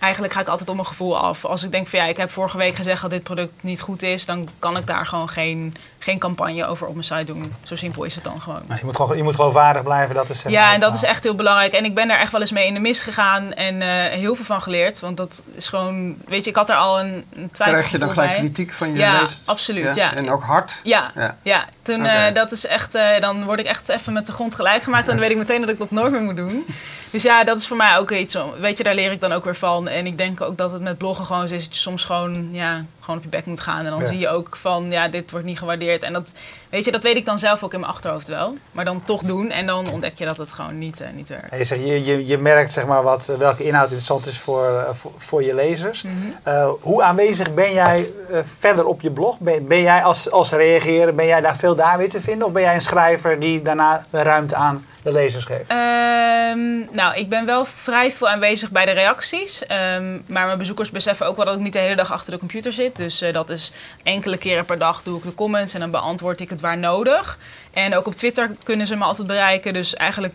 [0.00, 1.44] eigenlijk ga ik altijd op mijn gevoel af.
[1.44, 4.02] Als ik denk van ja, ik heb vorige week gezegd dat dit product niet goed
[4.02, 7.54] is, dan kan ik daar gewoon geen, geen campagne over op mijn site doen.
[7.62, 8.62] Zo simpel is het dan gewoon.
[8.66, 11.34] je, moet gewoon je moet geloofwaardig blijven, dat is Ja, en dat is echt heel
[11.34, 11.72] belangrijk.
[11.72, 14.34] En ik ben daar echt wel eens mee in de mist gegaan en uh, heel
[14.34, 15.00] veel van geleerd.
[15.00, 17.98] Want dat is gewoon, weet je, ik had er al een, een twijfel Krijg je
[17.98, 19.38] dan gelijk kritiek van je ja, lezers?
[19.44, 20.14] Absoluut, ja.
[20.14, 20.80] En ook hard?
[20.82, 21.36] Ja, ja.
[21.42, 21.64] ja.
[21.82, 22.28] Toen, okay.
[22.28, 25.04] uh, dat is echt, uh, dan word ik echt even met de grond gelijk gemaakt.
[25.04, 26.66] En dan weet ik meteen dat ik dat nooit meer moet doen.
[27.10, 28.36] Dus ja, dat is voor mij ook iets.
[28.60, 29.77] Weet je, daar leer ik dan ook weer van.
[29.86, 32.84] En ik denk ook dat het met bloggen gewoon is dat je soms gewoon, ja,
[33.00, 33.84] gewoon op je bek moet gaan.
[33.84, 34.06] En dan Ja.
[34.06, 36.02] zie je ook van, ja, dit wordt niet gewaardeerd.
[36.02, 36.32] En dat,
[36.70, 38.56] weet je, dat weet ik dan zelf ook in mijn achterhoofd wel.
[38.72, 41.56] Maar dan toch doen en dan ontdek je dat het gewoon niet, eh, niet werkt.
[41.56, 44.94] Je, zegt, je, je, je merkt zeg maar, wat, welke inhoud interessant is voor, eh,
[44.94, 46.02] voor, voor je lezers.
[46.02, 46.14] Mhm.
[46.42, 49.38] Eh, hoe aanwezig ben jij eh, verder op je blog?
[49.38, 52.46] Ben, ben jij als, als reageren, ben jij daar veel daar weer te vinden?
[52.46, 55.70] Of ben jij een schrijver die daarna de ruimte aan de lezers geeft?
[55.70, 59.66] Ehm, nou, ik ben wel vrij veel aanwezig bij de reacties.
[59.66, 62.38] Ehm, maar mijn bezoekers beseffen ook wel dat ik niet de hele dag achter de
[62.38, 62.96] computer zit.
[62.96, 66.40] Dus eh, dat is enkele keren per dag doe ik de comments en dan beantwoord
[66.40, 67.38] ik het waar nodig.
[67.72, 69.72] En ook op Twitter kunnen ze me altijd bereiken.
[69.72, 70.34] Dus eigenlijk,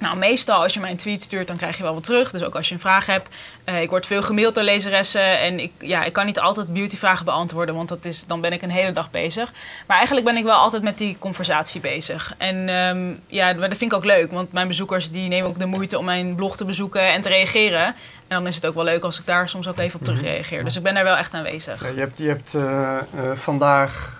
[0.00, 2.30] nou meestal als je mij een tweet stuurt, dan krijg je wel wat terug.
[2.30, 3.28] Dus ook als je een vraag hebt.
[3.64, 5.38] Eh, ik word veel gemaild door lezeressen.
[5.38, 8.62] En ik, ja, ik kan niet altijd beautyvragen beantwoorden, want dat is, dan ben ik
[8.62, 9.52] een hele dag bezig.
[9.86, 12.34] Maar eigenlijk ben ik wel altijd met die conversatie bezig.
[12.38, 15.66] En ehm, ja, dat vind ik ook leuk, want mijn bezoekers die nemen ook de
[15.66, 17.84] moeite om mijn blog te bezoeken en te reageren.
[17.86, 17.94] En
[18.36, 20.64] dan is het ook wel leuk als ik daar soms ook even op terug reageer.
[20.64, 21.82] Dus ik ben daar wel echt aanwezig.
[21.82, 23.02] Ja, je hebt, je hebt eh, eh,
[23.34, 24.18] vandaag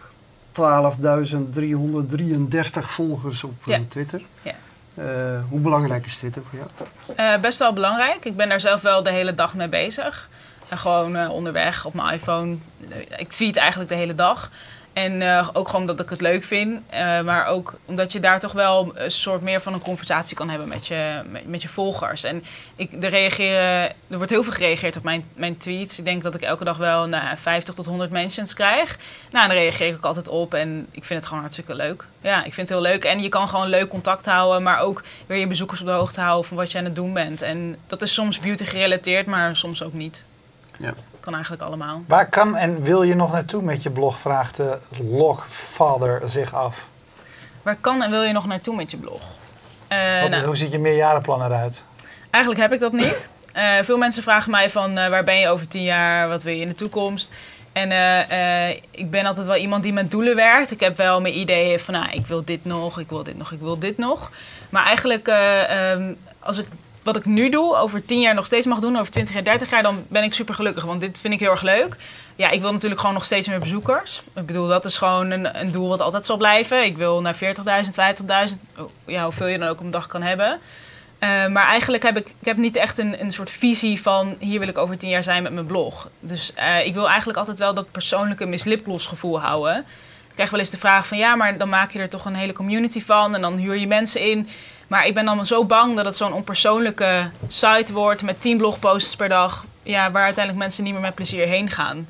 [0.52, 3.78] 12.333 volgers op Ja.
[3.88, 4.20] Twitter.
[4.42, 4.54] Ja.
[5.00, 6.70] Eh, hoe belangrijk is Twitter voor jou?
[7.16, 8.24] Eh, best wel belangrijk.
[8.24, 10.28] Ik ben daar zelf wel de hele dag mee bezig.
[10.68, 12.56] En gewoon eh, onderweg op mijn iPhone.
[13.16, 14.50] Ik tweet eigenlijk de hele dag.
[14.92, 16.80] En eh, ook gewoon omdat ik het leuk vind.
[16.88, 20.48] Eh, maar ook omdat je daar toch wel een soort meer van een conversatie kan
[20.48, 22.24] hebben met je, met, je volgers.
[22.24, 22.44] En
[22.76, 25.98] ik, er, reageren, er wordt heel veel gereageerd op mijn, mijn tweets.
[25.98, 28.98] Ik denk dat ik elke dag wel nou, 50 tot 100 mentions krijg.
[29.30, 30.54] Nou, daar reageer ik ook altijd op.
[30.54, 32.04] En ik vind het gewoon hartstikke leuk.
[32.20, 33.04] Ja, ik vind het heel leuk.
[33.04, 34.62] En je kan gewoon leuk contact houden.
[34.62, 37.12] Maar ook weer je bezoekers op de hoogte houden van wat je aan het doen
[37.12, 37.42] bent.
[37.42, 40.24] En dat is soms beauty gerelateerd, maar soms ook niet.
[40.78, 40.94] Ja.
[41.30, 42.02] Kan eigenlijk allemaal.
[42.06, 44.18] Waar kan en wil je nog naartoe met je blog?
[44.18, 44.78] Vraagt de
[45.10, 46.86] Logfather zich af.
[47.62, 49.20] Waar kan en wil je nog naartoe met je blog?
[49.88, 51.84] Eh, Wat, nou, Hoe ziet je meerjarenplan eruit?
[52.30, 53.28] Eigenlijk heb ik dat niet.
[53.52, 56.54] Eh, veel mensen vragen mij van eh, waar ben je over tien jaar, wat wil
[56.54, 57.30] je in de toekomst?
[57.72, 57.90] En
[58.90, 60.70] ik ben altijd wel iemand die met doelen werkt.
[60.70, 63.52] Ik heb wel mijn ideeën van nou, ik wil dit nog, ik wil dit nog,
[63.52, 64.30] ik wil dit nog.
[64.70, 66.66] Maar eigenlijk, eh, ehm, als ik
[67.02, 69.70] wat ik nu doe, over tien jaar nog steeds mag doen, over 20 jaar, 30
[69.70, 70.84] jaar, dan ben ik super gelukkig.
[70.84, 71.96] Want dit vind ik heel erg leuk.
[72.36, 74.22] Ja, ik wil natuurlijk gewoon nog steeds meer bezoekers.
[74.34, 76.84] Ik bedoel, dat is gewoon een, een doel wat altijd zal blijven.
[76.84, 80.22] Ik wil naar 40.000, 50.000, oh, ja, hoeveel je dan ook op een dag kan
[80.22, 80.60] hebben.
[81.20, 84.58] Eh, maar eigenlijk heb ik, ik heb niet echt een, een soort visie van hier
[84.58, 86.08] wil ik over tien jaar zijn met mijn blog.
[86.20, 89.76] Dus eh, ik wil eigenlijk altijd wel dat persoonlijke misliplos gevoel houden.
[90.28, 92.34] Ik krijg wel eens de vraag van ja, maar dan maak je er toch een
[92.34, 94.48] hele community van en dan huur je mensen in.
[94.90, 99.16] Maar ik ben dan zo bang dat het zo'n onpersoonlijke site wordt met 10 blogposts
[99.16, 99.64] per dag.
[99.82, 102.08] Ja, waar uiteindelijk mensen niet meer met plezier heen gaan.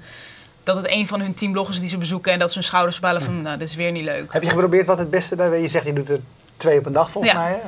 [0.65, 3.01] Dat het een van hun 10 bloggers die ze bezoeken en dat ze hun schouders
[3.01, 4.33] bellen van nou, dit is weer niet leuk.
[4.33, 6.19] Heb je geprobeerd wat het beste daar Je zegt je doet er
[6.57, 7.41] twee op een dag volgens Ja.
[7.41, 7.61] mij.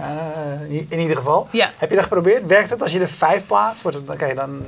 [0.71, 1.49] Eh, in ieder geval.
[1.51, 1.71] Ja.
[1.77, 2.47] Heb je dat geprobeerd?
[2.47, 3.83] Werkt het als je er vijf plaatst?
[3.83, 4.63] Wordt het, oké, dan,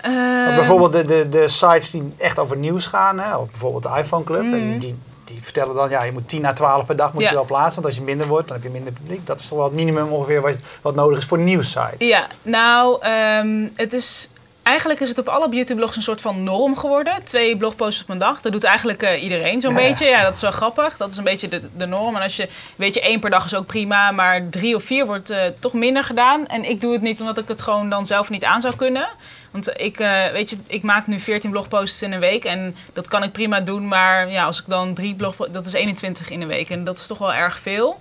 [0.00, 3.18] Eh, bijvoorbeeld de, de, de sites die echt over nieuws gaan.
[3.20, 3.36] Hè?
[3.36, 4.42] Of bijvoorbeeld de iPhone Club.
[4.42, 4.54] Mhm.
[4.54, 7.28] En die, die, vertellen dan, ja, je moet 10 à 12 per dag moet Ja.
[7.28, 7.82] je wel plaatsen.
[7.82, 9.26] Want als je minder wordt, dan heb je minder publiek.
[9.26, 12.08] Dat is toch wel het minimum ongeveer wat, wat nodig is voor nieuwssites.
[12.08, 14.30] Ja, nou, ehm, het is...
[14.62, 17.24] Eigenlijk is het op alle beautyblogs een soort van norm geworden.
[17.24, 18.40] Twee blogposts op een dag.
[18.40, 20.06] Dat doet eigenlijk eh, iedereen zo'n Ja, beetje.
[20.06, 20.96] Ja, dat is wel grappig.
[20.96, 22.16] Dat is een beetje de, de norm.
[22.16, 24.10] En als je, weet je, één per dag is ook prima.
[24.10, 26.46] Maar drie of vier wordt eh, toch minder gedaan.
[26.46, 29.08] En ik doe het niet omdat ik het gewoon dan zelf niet aan zou kunnen.
[29.50, 32.44] Want ik, eh, weet je, ik maak nu 14 blogposts in een week.
[32.44, 33.88] En dat kan ik prima doen.
[33.88, 35.52] Maar ja, als ik dan drie blogposts...
[35.52, 36.70] Dat is 21 in een week.
[36.70, 38.00] En dat is toch wel erg veel.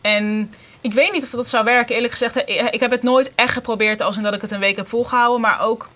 [0.00, 1.94] En ik weet niet of dat zou werken.
[1.94, 2.36] Eerlijk gezegd,
[2.70, 5.40] ik heb het nooit echt geprobeerd als in dat ik het een week heb volgehouden.
[5.40, 5.88] Maar ook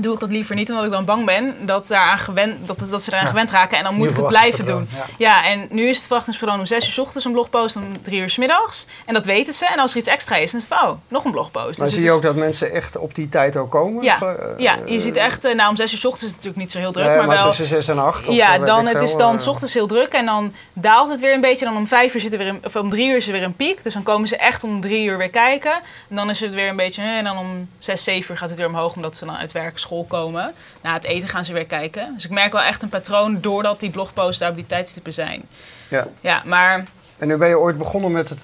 [0.00, 3.02] doe ik dat liever niet, omdat ik dan bang ben dat, daaraan gewend, dat, dat
[3.02, 3.28] ze eraan Ja.
[3.28, 3.78] gewend raken.
[3.78, 4.88] En dan moet ik het blijven doen.
[5.18, 5.44] Ja.
[5.44, 8.30] en nu is het verwachtingspatroon om 6 uur 's ochtends een blogpost, om 3 uur
[8.30, 8.86] 's middags.
[9.06, 9.66] En dat weten ze.
[9.66, 11.78] En als er iets extra is, dan is het, oh, nog een blogpost.
[11.78, 14.02] Maar Dus zie je ook dat mensen echt op die tijd ook komen?
[14.04, 16.28] Ja, Of, eh, ja, je ziet echt, eh, nou om 6 uur 's ochtends is
[16.28, 17.46] het natuurlijk niet zo heel druk, nee, maar, maar wel...
[17.46, 18.26] tussen 6 en 8?
[18.26, 21.40] ja, dan, het is dan 's ochtends heel druk en dan daalt het weer een
[21.40, 21.64] beetje.
[21.64, 23.42] Dan om vijf uur zit er weer een, of om drie uur is er weer
[23.42, 23.82] een piek.
[23.82, 25.72] Dus dan komen ze echt om drie uur weer kijken.
[26.08, 28.48] En dan is het weer een beetje, eh, en dan om zes, zeven uur gaat
[28.48, 30.52] het weer omhoog omdat ze dan uit werk, school komen.
[30.82, 32.12] Na het eten gaan ze weer kijken.
[32.14, 35.42] Dus ik merk wel echt een patroon doordat die blogposts daar op die tijdstippen zijn.
[35.88, 36.06] Ja.
[36.20, 36.84] Ja, maar
[37.18, 38.40] En nu ben je ooit begonnen met het,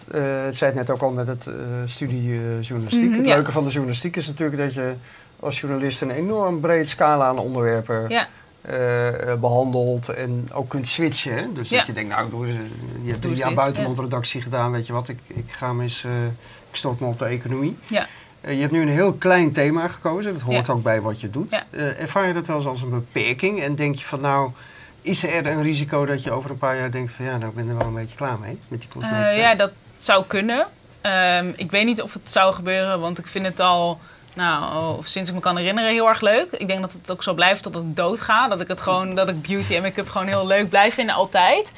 [0.49, 1.55] ik zei het net ook al, met het eh,
[1.85, 3.09] studie eh, journalistiek.
[3.09, 3.35] Mhm, het ja.
[3.35, 4.95] leuke van de journalistiek is natuurlijk dat je
[5.41, 8.29] als journalist een enorm breed scala aan onderwerpen ja,
[8.61, 11.35] eh, eh, behandelt en ook kunt switchen.
[11.37, 11.53] hè.
[11.53, 11.77] Dus Ja.
[11.77, 12.47] dat je denkt, nou, doe,
[13.03, 16.11] je hebt drie jaar buitenlandredactie gedaan, weet je wat, ik, ik ga me eens, eh,
[16.71, 17.77] ik stort me op de economie.
[17.89, 18.07] ja.
[18.45, 20.73] Eh, je hebt nu een heel klein thema gekozen, dat hoort Ja.
[20.73, 21.51] ook bij wat je doet.
[21.51, 21.65] Ja.
[21.71, 24.51] Eh, ervaar je dat wel eens als een beperking en denk je van, nou,
[25.03, 27.55] is er een risico dat je over een paar jaar denkt van, ja, nou, ik
[27.55, 29.31] ben er wel een beetje klaar mee met die cosmetica?
[29.31, 30.67] Eh, ja, dat zou kunnen.
[31.01, 34.01] Ehm, ik weet niet of het zou gebeuren, want ik vind het al,
[34.35, 36.47] nou, sinds ik me kan herinneren, heel erg leuk.
[36.53, 38.49] Ik denk dat het ook zo blijft tot ik dood ga.
[38.49, 41.73] Dat ik het gewoon, dat ik beauty en make-up gewoon heel leuk blijf vinden, altijd.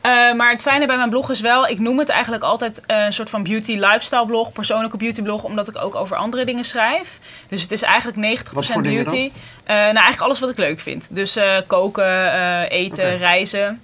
[0.00, 3.04] Eh, maar het fijne bij mijn blog is wel, ik noem het eigenlijk altijd eh,
[3.04, 6.64] een soort van beauty lifestyle blog, persoonlijke beauty blog, omdat ik ook over andere dingen
[6.64, 7.18] schrijf.
[7.48, 9.30] Dus het is eigenlijk 90% Wat voor dingen beauty.
[9.64, 11.14] Eh, nou, eigenlijk alles wat ik leuk vind.
[11.14, 13.80] Dus koken, eten, reizen.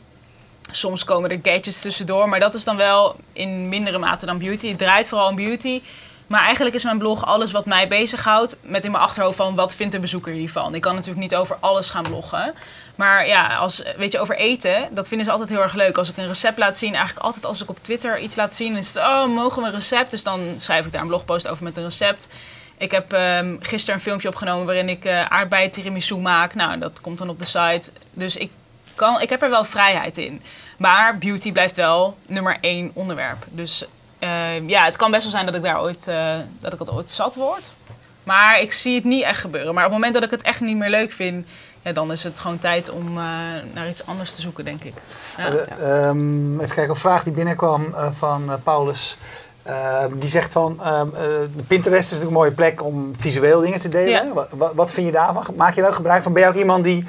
[0.70, 4.68] Soms komen er gadgets tussendoor, maar dat is dan wel in mindere mate dan beauty.
[4.68, 5.82] Het draait vooral om beauty.
[6.26, 8.58] Maar eigenlijk is mijn blog alles wat mij bezighoudt.
[8.62, 10.74] Met in mijn achterhoofd van wat vindt een bezoeker hiervan.
[10.74, 12.54] Ik kan natuurlijk niet over alles gaan bloggen.
[12.94, 15.98] Maar ja, als, weet je, over eten, dat vinden ze altijd heel erg leuk.
[15.98, 18.76] Als ik een recept laat zien, eigenlijk altijd als ik op Twitter iets laat zien,
[18.76, 20.10] is het, oh, mogen we een recept?
[20.10, 22.28] Dus dan schrijf ik daar een blogpost over met een recept.
[22.76, 26.54] Ik heb ehm, gisteren een filmpje opgenomen waarin ik eh aardbei tiramisu maak.
[26.54, 27.90] Nou, dat komt dan op de site.
[28.12, 28.50] Dus ik,
[28.94, 30.42] kan, ik heb er wel vrijheid in.
[30.76, 33.44] Maar beauty blijft wel nummer één onderwerp.
[33.50, 33.84] Dus
[34.18, 36.90] eh, ja, het kan best wel zijn dat ik daar ooit, eh, dat ik het
[36.90, 37.72] ooit zat word.
[38.24, 39.74] Maar ik zie het niet echt gebeuren.
[39.74, 41.46] Maar op het moment dat ik het echt niet meer leuk vind,
[41.82, 43.24] ja, dan is het gewoon tijd om eh,
[43.72, 44.94] naar iets anders te zoeken, denk ik.
[45.36, 45.46] Ja.
[45.46, 49.18] Eh, ehm, even kijken, een vraag die binnenkwam eh, van Paulus.
[49.62, 51.26] Ehm, die zegt van, ehm, eh,
[51.66, 54.26] Pinterest is natuurlijk een mooie plek om visueel dingen te delen.
[54.26, 54.32] Ja.
[54.32, 55.46] Wat, wat, vind je daarvan?
[55.56, 56.32] Maak je daar ook gebruik van?
[56.32, 57.06] Ben je ook iemand die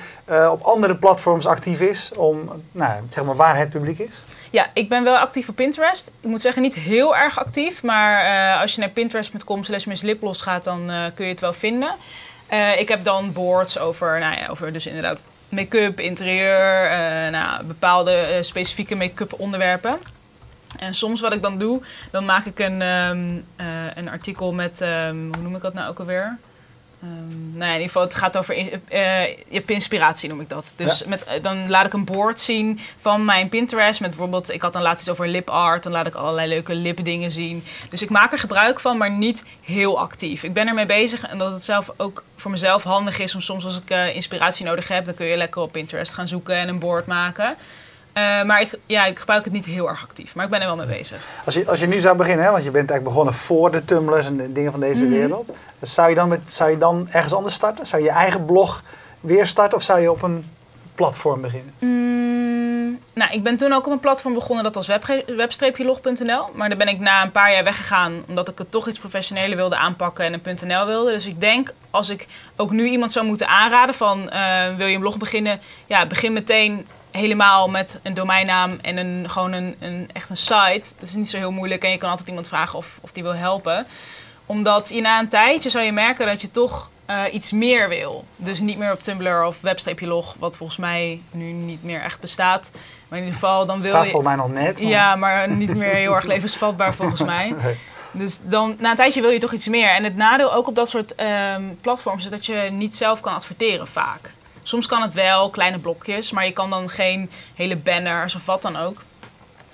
[0.52, 4.26] op andere platforms actief is om, nou, zeg maar, waar het publiek is?
[4.56, 6.12] Ja, ik ben wel actief op Pinterest.
[6.22, 7.84] Ik moet zeggen, niet heel erg actief.
[7.84, 11.54] Maar eh, als je naar pinterest.com slash missliplos gaat, dan eh, kun je het wel
[11.54, 11.96] vinden.
[12.48, 16.90] Eh, ik heb dan boards over, nou ja, over dus inderdaad make-up, interieur,
[17.32, 20.00] nou, bepaalde specifieke make-up onderwerpen.
[20.80, 23.66] En soms wat ik dan doe, dan maak ik een, ehm, eh,
[23.96, 26.38] een artikel met, ehm, hoe noem ik dat nou ook alweer?
[27.06, 30.50] Ehm, nou ja, in ieder geval, het gaat over in- eh, je inspiratie, noem ik
[30.50, 30.74] dat.
[30.76, 34.00] Dus met, eh, dan laat ik een board zien van mijn Pinterest.
[34.02, 35.84] Met bijvoorbeeld, ik had dan laatst iets over lip art.
[35.84, 37.64] Dan laat ik allerlei leuke lipdingen zien.
[37.90, 40.44] Dus ik maak er gebruik van, maar niet heel actief.
[40.44, 43.66] Ik ben ermee bezig en dat het zelf ook voor mezelf handig is om soms
[43.66, 46.68] als ik eh, inspiratie nodig heb, dan kun je lekker op Pinterest gaan zoeken en
[46.68, 47.56] een board maken.
[48.16, 50.66] Eh, maar ik, ja, ik gebruik het niet heel erg actief, maar ik ben er
[50.68, 51.22] wel mee bezig.
[51.46, 53.86] Als je, als je nu zou beginnen, hè, want je bent eigenlijk begonnen voor de
[53.86, 55.14] Tumblrs en de dingen van deze Mhm.
[55.14, 55.52] wereld.
[55.82, 57.86] Zou je, dan met, zou je dan ergens anders starten?
[57.86, 58.84] Zou je je eigen blog
[59.20, 60.50] weer starten of zou je op een
[60.96, 61.74] platform beginnen?
[61.80, 65.06] Mm, nou, ik ben toen ook op een platform begonnen dat was web,
[65.60, 66.46] web-log.nl.
[66.54, 69.56] Maar daar ben ik na een paar jaar weggegaan omdat ik het toch iets professioneler
[69.58, 71.12] wilde aanpakken en een .nl wilde.
[71.12, 74.94] Dus ik denk als ik ook nu iemand zou moeten aanraden van eh, wil je
[74.94, 80.10] een blog beginnen, ja, begin meteen helemaal met een domeinnaam en een, gewoon een, een,
[80.14, 80.84] echt een site.
[81.00, 83.24] Dat is niet zo heel moeilijk en je kan altijd iemand vragen of, of die
[83.24, 83.88] wil helpen.
[84.46, 88.26] Omdat je na een tijdje zou je merken dat je toch eh, iets meer wil.
[88.36, 92.72] Dus niet meer op Tumblr of web-log, wat volgens mij nu niet meer echt bestaat.
[93.08, 94.12] Maar in ieder geval, dan wil staat je...
[94.12, 94.82] volgens mij nog net.
[94.82, 97.56] maar- Ja, maar niet meer heel erg levensvatbaar volgens mij.
[97.64, 97.76] Nee.
[98.12, 99.90] Dus dan, na een tijdje wil je toch iets meer.
[99.90, 103.34] En het nadeel ook op dat soort ehm, platforms is dat je niet zelf kan
[103.34, 104.34] adverteren vaak.
[104.68, 108.62] Soms kan het wel, kleine blokjes, maar je kan dan geen hele banners of wat
[108.62, 109.02] dan ook.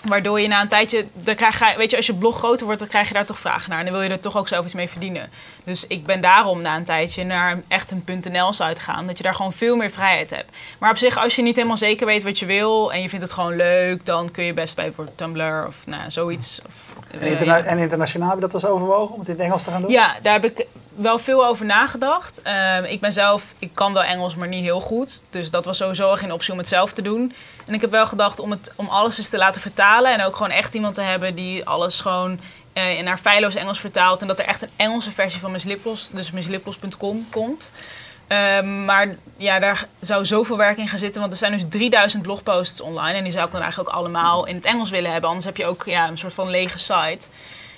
[0.06, 2.80] Waardoor je na een tijdje, dan krijg je, weet je, als je blog groter wordt,
[2.80, 3.80] dan krijg je daar toch vragen naar.
[3.80, 5.30] En dan wil je er toch ook zelf iets mee verdienen.
[5.64, 9.08] Dus ik ben daarom na een tijdje naar echt een .nl-site gaan.
[9.08, 10.52] Dat je daar gewoon veel meer vrijheid hebt.
[10.80, 13.26] Maar op zich, als je niet helemaal zeker weet wat je wil en je vindt
[13.26, 16.62] het gewoon leuk, dan kun je best bij bijvoorbeeld Tumblr of nou, zoiets.
[16.66, 19.72] Of, En, en internationaal heb je dat eens overwogen om het in het Engels te
[19.72, 19.92] gaan doen?
[19.92, 22.42] ja, daar heb ik wel veel over nagedacht.
[22.42, 25.24] Ehm, ik ben zelf, ik kan wel Engels, maar niet heel goed.
[25.30, 27.34] Dus dat was sowieso geen optie om het zelf te doen.
[27.66, 30.14] En ik heb wel gedacht om, het, om alles eens te laten vertalen.
[30.14, 32.40] En ook gewoon echt iemand te hebben die alles gewoon
[32.74, 34.22] eh, naar feilloos Engels vertaalt.
[34.22, 37.72] En dat er echt een Engelse versie van Miss Liplos, dus misslipplos.com, komt.
[38.28, 41.22] Ehm, maar ja, daar zou zoveel werk in gaan zitten.
[41.22, 43.18] Want er zijn dus 3000 blogposts online.
[43.18, 45.30] En die zou ik dan eigenlijk ook allemaal in het Engels willen hebben.
[45.30, 47.28] Anders heb je ook ja, een soort van lege site.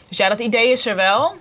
[0.08, 1.36] Dus ja, dat idee is er wel.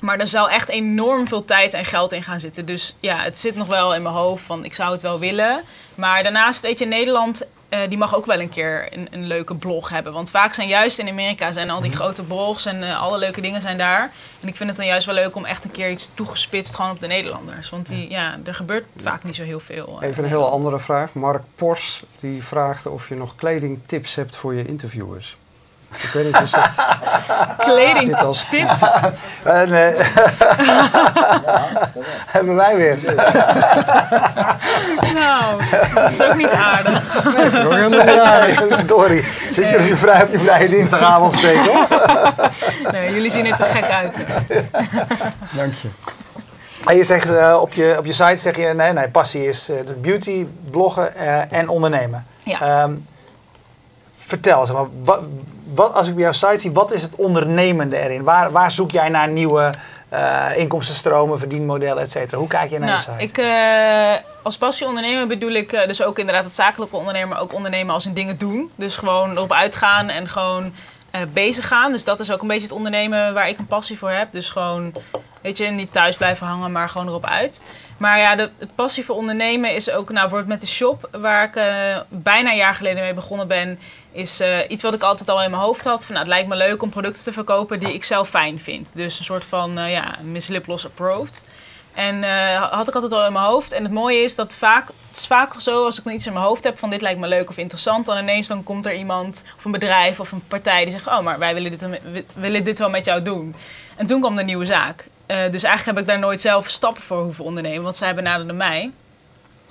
[0.00, 2.66] Maar er zou echt enorm veel tijd en geld in gaan zitten.
[2.66, 5.62] Dus ja, het zit nog wel in mijn hoofd van ik zou het wel willen.
[5.94, 9.54] Maar daarnaast, weet je, Nederland eh, die mag ook wel een keer een, een, leuke
[9.54, 10.12] blog hebben.
[10.12, 11.98] Want vaak zijn juist in Amerika zijn al die mhm.
[11.98, 14.12] grote blogs en uh, alle leuke dingen zijn daar.
[14.40, 16.90] En ik vind het dan juist wel leuk om echt een keer iets toegespitst gewoon
[16.90, 17.70] op de Nederlanders.
[17.70, 19.98] Want die, ja, er gebeurt vaak niet zo heel veel.
[20.02, 21.12] Uh, Even een heel andere vraag.
[21.12, 25.36] Mark Pors die vraagt of je nog kledingtips hebt voor je interviewers.
[25.90, 26.74] Ik weet niet, is dat...
[27.58, 28.46] Kleding als...
[28.50, 28.82] tips?
[29.46, 29.94] Uh, nee.
[32.26, 32.98] Hebben wij weer.
[35.14, 35.60] nou,
[35.94, 37.24] dat is ook niet aardig.
[37.24, 38.82] Nee, dat is ook helemaal niet aardig.
[38.86, 39.24] Sorry.
[39.50, 41.86] Zit je vrij op je vrije dinsdagavond steken?
[42.92, 44.14] nee, jullie zien er te gek uit.
[45.50, 45.88] Dank je.
[46.84, 49.70] En je zegt uh, op, je, op je site zeg je, nee, nee passie is
[49.70, 52.26] uh, beauty, bloggen uh, en ondernemen.
[52.44, 52.82] Ja.
[52.82, 53.06] Um,
[54.10, 55.20] vertel, zeg maar, wat,
[55.74, 58.22] wat, als ik bij jouw site zie, wat is het ondernemende erin?
[58.22, 59.72] Waar, waar zoek jij naar nieuwe
[60.12, 62.38] uh, inkomstenstromen, verdienmodellen, et cetera?
[62.38, 63.22] Hoe kijk je naar nou, de site?
[63.22, 67.54] Ik, uh, als passieondernemer bedoel ik uh, dus ook inderdaad het zakelijke ondernemer, maar ook
[67.54, 68.70] ondernemen als in dingen doen.
[68.74, 70.74] Dus gewoon erop uitgaan en gewoon
[71.32, 71.92] bezig gaan.
[71.92, 74.32] Dus dat is ook een beetje het ondernemen waar ik een passie voor heb.
[74.32, 74.92] Dus gewoon,
[75.42, 77.62] weet je, niet thuis blijven hangen, maar gewoon erop uit.
[77.98, 81.44] Maar ja, de, het passie voor ondernemen is ook, nou, wordt met de shop waar
[81.44, 81.52] ik
[82.08, 83.78] bijna een jaar geleden mee begonnen ben
[84.12, 86.04] is uh, iets wat ik altijd al in mijn hoofd had.
[86.04, 88.90] Van, nou, het lijkt me leuk om producten te verkopen die ik zelf fijn vind.
[88.94, 90.50] Dus een soort van uh, ja, Miss
[90.84, 91.44] approved.
[91.94, 92.22] En
[92.70, 93.72] had ik altijd al in mijn hoofd.
[93.72, 96.44] En het mooie is dat vaak, het is vaak zo als ik iets in mijn
[96.44, 98.06] hoofd heb van dit lijkt me leuk of interessant.
[98.06, 101.20] Dan ineens dan komt er iemand of een bedrijf of een partij die zegt, oh
[101.20, 101.86] maar wij willen dit,
[102.34, 103.54] willen dit wel met jou doen.
[103.96, 105.06] En toen kwam de nieuwe zaak.
[105.28, 108.90] Dus eigenlijk heb ik daar nooit zelf stappen voor hoeven ondernemen, want zij benaderden mij.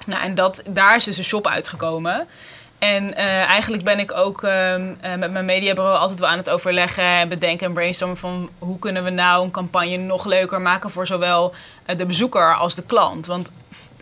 [0.05, 2.27] Nou, en dat, daar is dus een shop uitgekomen.
[2.79, 4.75] En uh, eigenlijk ben ik ook uh,
[5.17, 9.03] met mijn mediabureau altijd wel aan het overleggen en bedenken en brainstormen van hoe kunnen
[9.03, 11.53] we nou een campagne nog leuker maken voor zowel
[11.97, 13.25] de bezoeker als de klant.
[13.25, 13.51] Want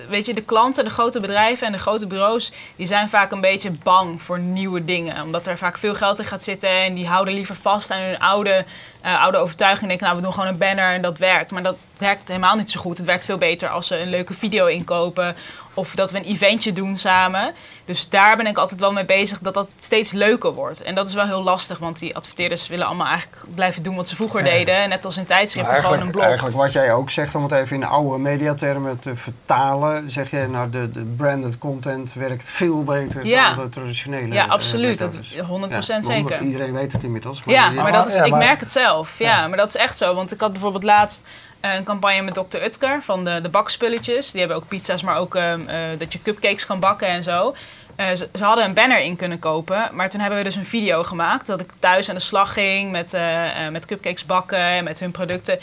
[0.09, 3.41] weet je, de klanten, de grote bedrijven en de grote bureaus, die zijn vaak een
[3.41, 5.23] beetje bang voor nieuwe dingen.
[5.23, 8.19] Omdat er vaak veel geld in gaat zitten en die houden liever vast aan hun
[8.19, 8.65] oude,
[9.05, 9.81] uh, oude overtuiging.
[9.81, 11.51] En denken, nou, we doen gewoon een banner en dat werkt.
[11.51, 12.97] Maar dat werkt helemaal niet zo goed.
[12.97, 15.35] Het werkt veel beter als ze een leuke video inkopen
[15.73, 17.53] of dat we een eventje doen samen.
[17.85, 20.81] Dus daar ben ik altijd wel mee bezig dat dat steeds leuker wordt.
[20.81, 24.09] En dat is wel heel lastig, want die adverteerders willen allemaal eigenlijk blijven doen wat
[24.09, 24.89] ze vroeger deden.
[24.89, 26.23] Net als in tijdschriften, gewoon een blog.
[26.23, 30.31] Eigenlijk wat jij ook zegt, om het even in de oude mediatermen te vertalen, zeg
[30.31, 34.33] je, nou de, de branded content werkt veel beter dan de traditionele.
[34.33, 34.99] Ja, absoluut.
[34.99, 35.21] Dat, 100%
[35.69, 36.41] ja, zeker.
[36.41, 37.43] Iedereen weet het inmiddels.
[37.43, 39.19] Maar ja, maar dat is, ik merk het zelf.
[39.19, 40.15] Ja, maar dat is echt zo.
[40.15, 41.23] Want ik had bijvoorbeeld laatst
[41.73, 42.57] een campagne met Dr.
[42.57, 44.31] Utker van de, de bakspulletjes.
[44.31, 45.53] Die hebben ook pizza's, maar ook uh,
[45.97, 47.55] dat je cupcakes kan bakken en zo.
[47.99, 50.65] Uh, ze, ze, hadden een banner in kunnen kopen, maar toen hebben we dus een
[50.65, 53.21] video gemaakt dat ik thuis aan de slag ging met, uh,
[53.71, 55.59] met cupcakes bakken en met hun producten.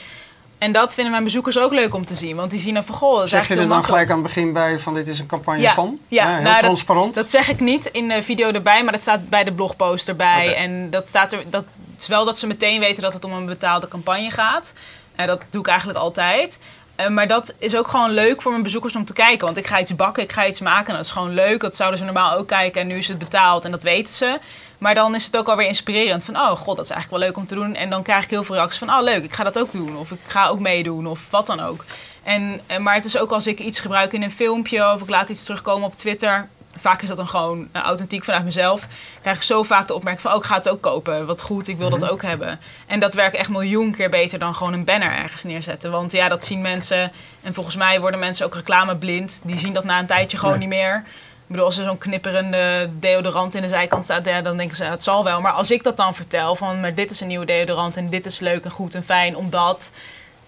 [0.58, 2.94] En dat vinden mijn bezoekers ook leuk om te zien, want die zien dan van
[2.94, 3.18] goh.
[3.18, 5.68] Dat zeg je er dan gelijk aan het begin bij van dit is een campagne
[5.68, 5.98] van?
[6.08, 7.14] Ja, ja heel nou, transparant.
[7.14, 10.08] Dat, dat, zeg ik niet in de video erbij, maar dat staat bij de blogpost
[10.08, 10.48] erbij.
[10.48, 10.64] Okay.
[10.64, 11.64] En dat staat er, dat
[11.98, 14.72] is wel dat ze meteen weten dat het om een betaalde campagne gaat.
[15.16, 16.60] Uh, dat doe ik eigenlijk altijd.
[17.00, 19.44] Uh, maar dat is ook gewoon leuk voor mijn bezoekers om te kijken.
[19.44, 20.88] Want ik ga iets bakken, ik ga iets maken.
[20.88, 21.60] En dat is gewoon leuk.
[21.60, 22.80] Dat zouden ze normaal ook kijken.
[22.80, 24.38] En nu is het betaald en dat weten ze.
[24.78, 26.24] Maar dan is het ook alweer inspirerend.
[26.24, 27.74] Van, oh god, dat is eigenlijk wel leuk om te doen.
[27.74, 29.96] En dan krijg ik heel veel reacties van, oh leuk, ik ga dat ook doen.
[29.96, 31.06] Of ik ga ook meedoen.
[31.06, 31.84] Of wat dan ook.
[32.22, 34.92] En, eh, maar het is ook als ik iets gebruik in een filmpje.
[34.92, 36.48] Of ik laat iets terugkomen op Twitter
[36.82, 38.88] vaak is dat dan gewoon uh, authentiek vanuit mezelf.
[39.20, 41.26] Krijg ik zo vaak de opmerking van, oh, ik ga het ook kopen.
[41.26, 42.10] Wat goed, ik wil dat mhm.
[42.10, 42.60] ook hebben.
[42.86, 45.90] En dat werkt echt miljoen keer beter dan gewoon een banner ergens neerzetten.
[45.90, 47.12] Want ja, dat zien mensen.
[47.42, 49.40] En volgens mij worden mensen ook reclameblind.
[49.44, 51.04] Die zien dat na een tijdje gewoon niet meer.
[51.42, 54.84] Ik bedoel, als er zo'n knipperende deodorant in de zijkant staat, ja, dan denken ze,
[54.84, 55.40] het zal wel.
[55.40, 58.26] Maar als ik dat dan vertel, van, maar dit is een nieuwe deodorant en dit
[58.26, 59.92] is leuk en goed en fijn, omdat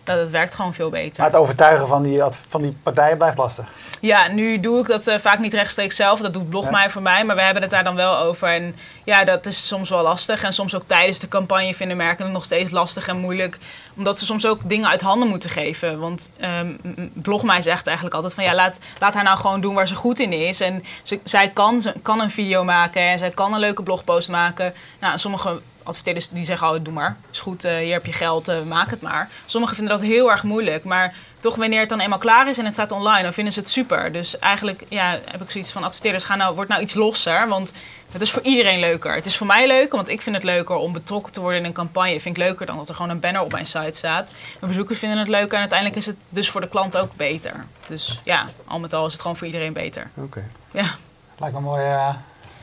[0.05, 1.23] dat het werkt gewoon veel beter.
[1.23, 3.67] Maar het overtuigen van die, van die partijen blijft lastig.
[4.01, 6.21] Ja, nu doe ik dat uh, vaak niet rechtstreeks zelf.
[6.21, 7.25] Dat doet Blog mij voor mij.
[7.25, 8.49] Maar we hebben het daar dan wel over.
[8.49, 10.43] En ja, dat is soms wel lastig.
[10.43, 13.59] En soms ook tijdens de campagne vinden merken het nog steeds lastig en moeilijk.
[13.97, 15.99] Omdat ze soms ook dingen uit handen moeten geven.
[15.99, 16.79] Want um,
[17.13, 19.95] Blog mij zegt eigenlijk altijd van ja, laat, laat haar nou gewoon doen waar ze
[19.95, 20.61] goed in is.
[20.61, 24.29] En ze, zij kan, ze kan een video maken en zij kan een leuke blogpost
[24.29, 24.75] maken.
[25.01, 27.17] Nou, sommige adverteerders die zeggen, oh, doe maar.
[27.31, 29.29] Is goed, eh, hier heb je geld, eh, maak het maar.
[29.47, 30.85] Sommigen vinden dat heel erg moeilijk.
[30.85, 33.61] Maar toch wanneer het dan eenmaal klaar is en het staat online, dan vinden ze
[33.61, 34.13] het super.
[34.13, 37.49] Dus eigenlijk ja, heb ik zoiets van adverteerders, ga nou, word nou iets losser.
[37.49, 37.73] Want
[38.13, 39.15] het is voor iedereen leuker.
[39.15, 41.65] Het is voor mij leuker, want ik vind het leuker om betrokken te worden in
[41.65, 42.21] een campagne.
[42.21, 44.33] Vind ik leuker dan dat er gewoon een banner op mijn site staat.
[44.61, 47.65] Mijn bezoekers vinden het leuker en uiteindelijk is het dus voor de klant ook beter.
[47.89, 50.11] Dus ja, al met al is het gewoon voor iedereen beter.
[50.15, 50.45] Oké.
[50.71, 50.95] Ja.
[51.39, 52.15] Lijkt me een mooie,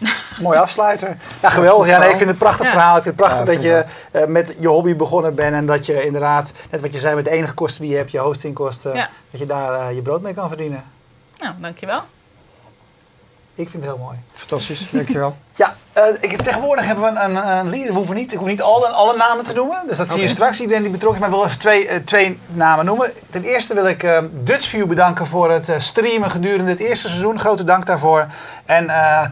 [0.41, 1.17] mooie afsluiter.
[1.41, 1.87] Ja, geweldig.
[1.87, 2.71] Ja, nee, ik vind het een prachtig Ja.
[2.71, 2.97] verhaal.
[2.97, 5.85] Ik vind het prachtig Ja, dat je eh, met je hobby begonnen bent en dat
[5.85, 8.93] je inderdaad, net wat je zei, met de enige kosten die je hebt, je hostingkosten,
[8.93, 9.09] Ja.
[9.31, 10.83] dat je daar eh, je brood mee kan verdienen.
[11.39, 12.01] Nou, dankjewel.
[13.61, 14.17] Ik vind het heel mooi.
[14.33, 15.35] Fantastisch, dankjewel.
[15.55, 17.91] Ja, eh, ik, tegenwoordig hebben we een, een leader.
[17.91, 19.83] We hoeven niet, ik hoef niet alle, alle namen te noemen.
[19.87, 21.27] Dus dat zie je straks, iedereen die betrokken is.
[21.27, 23.11] Maar ik wil even twee, eh, twee namen noemen.
[23.29, 27.39] Ten eerste wil ik eh Dutchview bedanken voor het eh, streamen gedurende het eerste seizoen.
[27.39, 28.27] Grote dank daarvoor.
[28.65, 28.89] En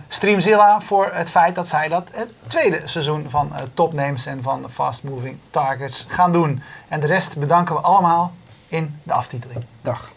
[0.08, 4.44] Streamzilla voor het feit dat zij dat het tweede seizoen van eh, Top Names en
[4.44, 6.62] van Fast Moving Targets gaan doen.
[6.88, 8.34] En de rest bedanken we allemaal
[8.68, 9.66] in de aftiteling.
[9.82, 10.10] Dag.